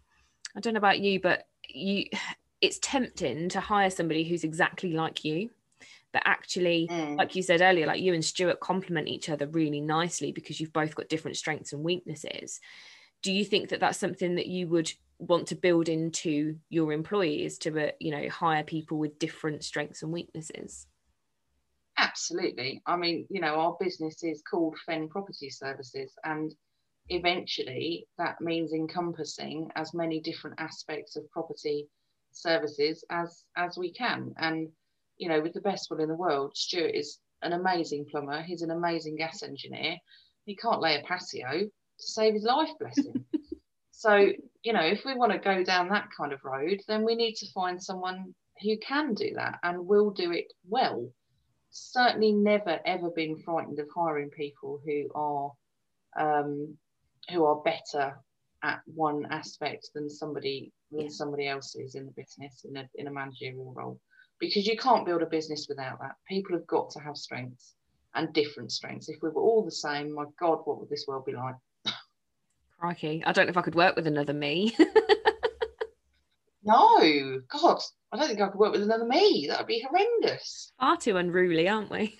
I 0.55 0.59
don't 0.59 0.73
know 0.73 0.79
about 0.79 0.99
you, 0.99 1.19
but 1.19 1.47
you 1.67 2.05
it's 2.61 2.77
tempting 2.79 3.49
to 3.49 3.59
hire 3.59 3.89
somebody 3.89 4.23
who's 4.23 4.43
exactly 4.43 4.93
like 4.93 5.25
you. 5.25 5.49
But 6.13 6.23
actually, 6.25 6.87
mm. 6.91 7.17
like 7.17 7.35
you 7.35 7.41
said 7.41 7.61
earlier, 7.61 7.87
like 7.87 8.01
you 8.01 8.13
and 8.13 8.23
Stuart 8.23 8.59
complement 8.59 9.07
each 9.07 9.29
other 9.29 9.47
really 9.47 9.81
nicely 9.81 10.31
because 10.31 10.59
you've 10.59 10.73
both 10.73 10.93
got 10.93 11.09
different 11.09 11.37
strengths 11.37 11.73
and 11.73 11.83
weaknesses. 11.83 12.59
Do 13.23 13.31
you 13.31 13.45
think 13.45 13.69
that 13.69 13.79
that's 13.79 13.97
something 13.97 14.35
that 14.35 14.47
you 14.47 14.67
would 14.67 14.91
want 15.19 15.47
to 15.47 15.55
build 15.55 15.87
into 15.87 16.57
your 16.69 16.91
employees 16.91 17.57
to, 17.59 17.87
uh, 17.87 17.91
you 17.99 18.11
know, 18.11 18.27
hire 18.29 18.63
people 18.63 18.97
with 18.97 19.19
different 19.19 19.63
strengths 19.63 20.03
and 20.03 20.11
weaknesses? 20.11 20.85
Absolutely. 22.01 22.81
I 22.87 22.97
mean, 22.97 23.27
you 23.29 23.39
know, 23.39 23.53
our 23.59 23.77
business 23.79 24.23
is 24.23 24.41
called 24.41 24.75
Fen 24.87 25.07
Property 25.07 25.51
Services, 25.51 26.11
and 26.23 26.51
eventually 27.09 28.07
that 28.17 28.41
means 28.41 28.73
encompassing 28.73 29.69
as 29.75 29.93
many 29.93 30.19
different 30.19 30.59
aspects 30.59 31.15
of 31.15 31.29
property 31.29 31.87
services 32.31 33.05
as 33.11 33.43
as 33.55 33.77
we 33.77 33.93
can. 33.93 34.33
And 34.37 34.69
you 35.17 35.29
know, 35.29 35.41
with 35.41 35.53
the 35.53 35.61
best 35.61 35.91
will 35.91 35.99
in 35.99 36.09
the 36.09 36.15
world, 36.15 36.57
Stuart 36.57 36.95
is 36.95 37.19
an 37.43 37.53
amazing 37.53 38.07
plumber. 38.09 38.41
He's 38.41 38.63
an 38.63 38.71
amazing 38.71 39.15
gas 39.15 39.43
engineer. 39.43 39.95
He 40.45 40.55
can't 40.55 40.81
lay 40.81 40.99
a 40.99 41.03
patio 41.03 41.65
to 41.65 42.07
save 42.07 42.33
his 42.33 42.45
life, 42.45 42.69
bless 42.79 42.97
him. 42.97 43.25
so, 43.91 44.31
you 44.63 44.73
know, 44.73 44.81
if 44.81 45.05
we 45.05 45.13
want 45.13 45.33
to 45.33 45.37
go 45.37 45.63
down 45.63 45.89
that 45.89 46.09
kind 46.17 46.33
of 46.33 46.43
road, 46.43 46.81
then 46.87 47.05
we 47.05 47.13
need 47.13 47.35
to 47.35 47.51
find 47.51 47.81
someone 47.81 48.33
who 48.63 48.75
can 48.79 49.13
do 49.13 49.35
that 49.35 49.59
and 49.61 49.85
will 49.85 50.09
do 50.09 50.31
it 50.31 50.51
well 50.67 51.07
certainly 51.71 52.31
never 52.31 52.79
ever 52.85 53.09
been 53.09 53.37
frightened 53.37 53.79
of 53.79 53.87
hiring 53.95 54.29
people 54.29 54.81
who 54.85 55.09
are 55.15 55.51
um, 56.17 56.77
who 57.31 57.45
are 57.45 57.61
better 57.61 58.19
at 58.63 58.81
one 58.85 59.25
aspect 59.31 59.89
than 59.93 60.09
somebody 60.09 60.71
than 60.91 61.09
somebody 61.09 61.47
else 61.47 61.75
is 61.75 61.95
in 61.95 62.05
the 62.05 62.11
business 62.11 62.65
in 62.69 62.77
a 62.77 62.89
in 62.95 63.07
a 63.07 63.11
managerial 63.11 63.73
role. 63.73 63.99
Because 64.39 64.67
you 64.67 64.77
can't 64.77 65.05
build 65.05 65.21
a 65.21 65.27
business 65.27 65.67
without 65.69 65.99
that. 65.99 66.15
People 66.27 66.55
have 66.55 66.67
got 66.67 66.89
to 66.91 66.99
have 66.99 67.15
strengths 67.15 67.75
and 68.15 68.33
different 68.33 68.71
strengths. 68.71 69.07
If 69.07 69.21
we 69.21 69.29
were 69.29 69.41
all 69.41 69.63
the 69.63 69.71
same 69.71 70.13
my 70.13 70.25
god 70.39 70.59
what 70.65 70.79
would 70.79 70.89
this 70.89 71.05
world 71.07 71.25
be 71.25 71.33
like? 71.33 71.55
Crikey. 72.79 73.23
I 73.23 73.31
don't 73.31 73.45
know 73.45 73.51
if 73.51 73.57
i 73.57 73.61
could 73.61 73.75
work 73.75 73.95
with 73.95 74.07
another 74.07 74.33
me. 74.33 74.75
No! 76.63 77.41
God 77.49 77.81
I 78.13 78.17
don't 78.17 78.27
think 78.27 78.41
I 78.41 78.47
could 78.49 78.59
work 78.59 78.73
with 78.73 78.83
another 78.83 79.05
me. 79.05 79.45
That 79.49 79.59
would 79.59 79.67
be 79.67 79.85
horrendous. 79.87 80.73
Far 80.79 80.97
too 80.97 81.17
unruly, 81.17 81.69
aren't 81.69 81.89
we? 81.89 82.17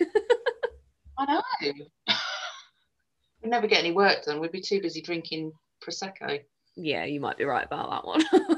I 1.18 1.26
know. 1.26 1.42
We'd 3.42 3.50
never 3.50 3.68
get 3.68 3.80
any 3.80 3.92
work 3.92 4.24
done. 4.24 4.40
We'd 4.40 4.52
be 4.52 4.62
too 4.62 4.82
busy 4.82 5.02
drinking 5.02 5.52
prosecco. 5.84 6.40
Yeah, 6.76 7.06
you 7.06 7.20
might 7.20 7.38
be 7.38 7.44
right 7.44 7.66
about 7.66 7.90
that 7.90 8.08
one. 8.08 8.24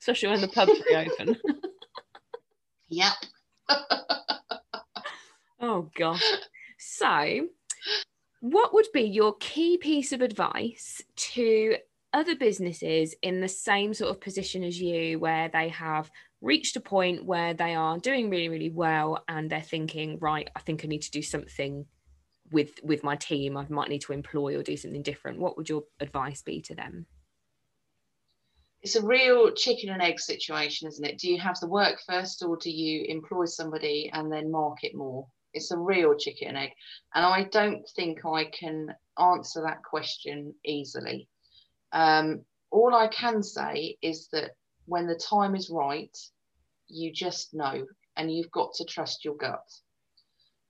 Especially 0.00 0.30
when 0.30 0.40
the 0.40 0.48
pubs 0.48 0.72
reopen. 0.88 1.36
yep. 2.88 3.12
oh 5.60 5.90
gosh. 5.96 6.24
So, 6.78 7.48
what 8.40 8.74
would 8.74 8.88
be 8.92 9.02
your 9.02 9.36
key 9.38 9.76
piece 9.76 10.12
of 10.12 10.22
advice 10.22 11.02
to 11.16 11.76
other 12.12 12.34
businesses 12.34 13.14
in 13.22 13.40
the 13.40 13.48
same 13.48 13.94
sort 13.94 14.10
of 14.10 14.20
position 14.20 14.64
as 14.64 14.80
you, 14.80 15.18
where 15.18 15.48
they 15.48 15.68
have 15.68 16.10
reached 16.42 16.76
a 16.76 16.80
point 16.80 17.24
where 17.24 17.54
they 17.54 17.74
are 17.74 17.98
doing 17.98 18.28
really 18.28 18.48
really 18.50 18.70
well 18.70 19.24
and 19.28 19.48
they're 19.48 19.60
thinking 19.60 20.18
right 20.20 20.50
i 20.56 20.60
think 20.60 20.84
i 20.84 20.88
need 20.88 21.02
to 21.02 21.10
do 21.10 21.22
something 21.22 21.86
with 22.52 22.78
with 22.82 23.02
my 23.02 23.16
team. 23.16 23.56
I 23.56 23.66
might 23.68 23.88
need 23.88 24.02
to 24.02 24.12
employ 24.12 24.56
or 24.56 24.62
do 24.62 24.76
something 24.76 25.02
different. 25.02 25.40
What 25.40 25.56
would 25.56 25.68
your 25.68 25.84
advice 26.00 26.42
be 26.42 26.60
to 26.62 26.74
them? 26.74 27.06
It's 28.82 28.96
a 28.96 29.06
real 29.06 29.52
chicken 29.52 29.90
and 29.90 30.02
egg 30.02 30.20
situation 30.20 30.88
isn't 30.88 31.04
it? 31.04 31.18
Do 31.18 31.30
you 31.30 31.38
have 31.40 31.58
the 31.60 31.68
work 31.68 31.98
first 32.06 32.42
or 32.42 32.56
do 32.56 32.70
you 32.70 33.04
employ 33.08 33.46
somebody 33.46 34.10
and 34.12 34.30
then 34.30 34.50
market 34.50 34.94
more? 34.94 35.26
It's 35.54 35.70
a 35.70 35.78
real 35.78 36.16
chicken 36.16 36.48
and 36.48 36.58
egg. 36.58 36.70
And 37.14 37.24
i 37.24 37.44
don't 37.44 37.88
think 37.96 38.24
i 38.26 38.44
can 38.44 38.94
answer 39.18 39.62
that 39.62 39.82
question 39.84 40.54
easily. 40.64 41.28
Um, 41.92 42.44
all 42.70 42.94
i 42.94 43.06
can 43.08 43.42
say 43.42 43.98
is 44.02 44.28
that 44.32 44.52
when 44.86 45.06
the 45.06 45.14
time 45.16 45.54
is 45.54 45.70
right, 45.70 46.16
you 46.88 47.12
just 47.12 47.54
know 47.54 47.86
and 48.16 48.30
you've 48.30 48.50
got 48.50 48.74
to 48.74 48.84
trust 48.84 49.24
your 49.24 49.36
gut. 49.36 49.64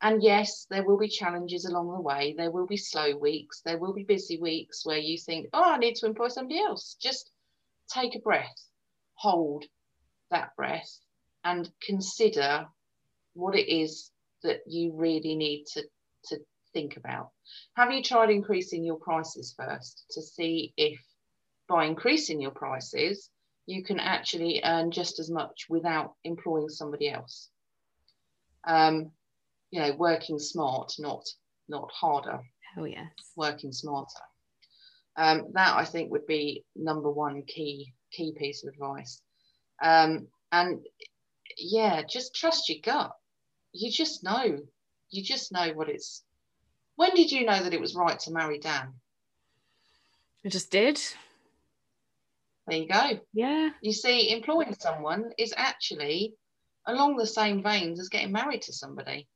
And 0.00 0.22
yes, 0.22 0.66
there 0.68 0.84
will 0.84 0.98
be 0.98 1.08
challenges 1.08 1.64
along 1.64 1.92
the 1.92 2.00
way. 2.00 2.34
There 2.36 2.50
will 2.50 2.66
be 2.66 2.76
slow 2.76 3.16
weeks. 3.16 3.62
There 3.64 3.78
will 3.78 3.92
be 3.92 4.02
busy 4.02 4.38
weeks 4.38 4.84
where 4.84 4.98
you 4.98 5.16
think, 5.16 5.48
oh, 5.52 5.62
I 5.62 5.78
need 5.78 5.94
to 5.96 6.06
employ 6.06 6.28
somebody 6.28 6.58
else. 6.60 6.96
Just 7.00 7.30
take 7.88 8.16
a 8.16 8.20
breath, 8.20 8.68
hold 9.14 9.64
that 10.30 10.56
breath, 10.56 10.90
and 11.44 11.70
consider 11.80 12.66
what 13.34 13.54
it 13.54 13.72
is 13.72 14.10
that 14.42 14.60
you 14.66 14.92
really 14.94 15.36
need 15.36 15.66
to, 15.74 15.84
to 16.26 16.38
think 16.72 16.96
about. 16.96 17.30
Have 17.76 17.92
you 17.92 18.02
tried 18.02 18.30
increasing 18.30 18.84
your 18.84 18.96
prices 18.96 19.54
first 19.56 20.04
to 20.10 20.22
see 20.22 20.74
if 20.76 20.98
by 21.68 21.86
increasing 21.86 22.40
your 22.40 22.50
prices, 22.50 23.30
you 23.66 23.84
can 23.84 24.00
actually 24.00 24.60
earn 24.64 24.90
just 24.90 25.18
as 25.18 25.30
much 25.30 25.66
without 25.68 26.14
employing 26.24 26.68
somebody 26.68 27.10
else. 27.10 27.50
Um, 28.64 29.12
you 29.70 29.80
know, 29.80 29.94
working 29.96 30.38
smart, 30.38 30.94
not 30.98 31.28
not 31.68 31.90
harder. 31.92 32.40
Oh 32.76 32.84
yes. 32.84 33.08
Working 33.36 33.72
smarter. 33.72 34.20
Um, 35.16 35.48
that 35.52 35.76
I 35.76 35.84
think 35.84 36.10
would 36.10 36.26
be 36.26 36.64
number 36.74 37.10
one 37.10 37.42
key 37.42 37.92
key 38.12 38.34
piece 38.36 38.64
of 38.64 38.72
advice. 38.72 39.20
Um, 39.82 40.28
and 40.50 40.80
yeah, 41.56 42.02
just 42.02 42.34
trust 42.34 42.68
your 42.68 42.78
gut. 42.82 43.12
You 43.72 43.90
just 43.90 44.22
know. 44.22 44.60
You 45.10 45.22
just 45.22 45.52
know 45.52 45.72
what 45.74 45.88
it's. 45.88 46.22
When 46.96 47.14
did 47.14 47.32
you 47.32 47.44
know 47.44 47.62
that 47.62 47.74
it 47.74 47.80
was 47.80 47.94
right 47.94 48.18
to 48.20 48.32
marry 48.32 48.58
Dan? 48.58 48.94
I 50.44 50.48
just 50.48 50.70
did. 50.70 51.00
There 52.66 52.78
you 52.78 52.88
go. 52.88 53.20
Yeah. 53.32 53.70
You 53.80 53.92
see, 53.92 54.30
employing 54.32 54.74
someone 54.78 55.32
is 55.38 55.52
actually 55.56 56.34
along 56.86 57.16
the 57.16 57.26
same 57.26 57.62
veins 57.62 58.00
as 58.00 58.08
getting 58.08 58.32
married 58.32 58.62
to 58.62 58.72
somebody 58.72 59.28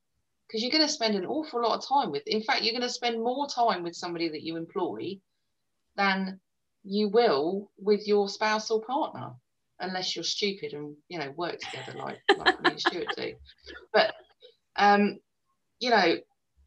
because 0.46 0.62
you're 0.62 0.72
going 0.72 0.86
to 0.86 0.92
spend 0.92 1.14
an 1.14 1.26
awful 1.26 1.62
lot 1.62 1.78
of 1.78 1.86
time 1.86 2.10
with 2.10 2.22
in 2.26 2.42
fact 2.42 2.62
you're 2.62 2.72
going 2.72 2.82
to 2.82 2.88
spend 2.88 3.22
more 3.22 3.46
time 3.46 3.82
with 3.82 3.94
somebody 3.94 4.28
that 4.28 4.42
you 4.42 4.56
employ 4.56 5.16
than 5.96 6.40
you 6.84 7.08
will 7.08 7.70
with 7.78 8.06
your 8.06 8.28
spouse 8.28 8.70
or 8.70 8.82
partner 8.82 9.30
unless 9.80 10.14
you're 10.14 10.24
stupid 10.24 10.72
and 10.72 10.96
you 11.08 11.18
know 11.18 11.30
work 11.36 11.58
together 11.58 11.98
like 11.98 12.18
like 12.36 12.60
me 12.62 12.70
and 12.70 12.80
Stuart 12.80 13.08
do. 13.16 13.34
But 13.92 14.14
um, 14.76 15.18
you 15.80 15.90
know, 15.90 16.16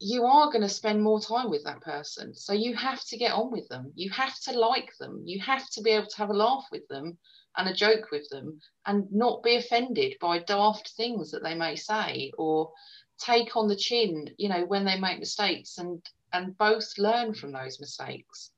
you 0.00 0.24
are 0.24 0.46
going 0.46 0.62
to 0.62 0.68
spend 0.68 1.02
more 1.02 1.20
time 1.20 1.50
with 1.50 1.62
that 1.64 1.82
person. 1.82 2.34
So 2.34 2.54
you 2.54 2.74
have 2.74 3.04
to 3.04 3.18
get 3.18 3.32
on 3.32 3.50
with 3.50 3.68
them. 3.68 3.92
You 3.94 4.10
have 4.10 4.38
to 4.40 4.58
like 4.58 4.90
them. 4.98 5.22
You 5.26 5.40
have 5.40 5.68
to 5.70 5.82
be 5.82 5.90
able 5.90 6.06
to 6.06 6.16
have 6.16 6.30
a 6.30 6.34
laugh 6.34 6.66
with 6.72 6.88
them 6.88 7.18
and 7.56 7.68
a 7.68 7.74
joke 7.74 8.10
with 8.10 8.26
them 8.30 8.60
and 8.86 9.06
not 9.12 9.42
be 9.42 9.56
offended 9.56 10.14
by 10.18 10.38
daft 10.38 10.92
things 10.96 11.30
that 11.30 11.42
they 11.42 11.54
may 11.54 11.76
say 11.76 12.32
or 12.38 12.72
take 13.18 13.56
on 13.56 13.68
the 13.68 13.76
chin, 13.76 14.30
you 14.38 14.48
know, 14.48 14.64
when 14.64 14.86
they 14.86 14.98
make 14.98 15.18
mistakes 15.18 15.76
and 15.76 16.02
and 16.32 16.56
both 16.56 16.96
learn 16.96 17.34
from 17.34 17.52
those 17.52 17.78
mistakes. 17.78 18.52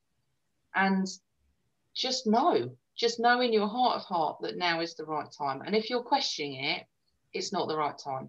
And 0.74 1.07
just 1.94 2.26
know, 2.26 2.70
just 2.94 3.18
know 3.18 3.40
in 3.40 3.52
your 3.52 3.66
heart 3.66 3.96
of 3.96 4.05
heart 4.05 4.38
that 4.42 4.59
now 4.59 4.81
is 4.81 4.94
the 4.94 5.07
right 5.07 5.28
time. 5.37 5.62
And 5.62 5.74
if 5.74 5.90
you're 5.90 6.02
questioning 6.02 6.62
it, 6.62 6.87
it's 7.33 7.52
not 7.52 7.66
the 7.66 7.76
right 7.76 7.98
time. 7.98 8.28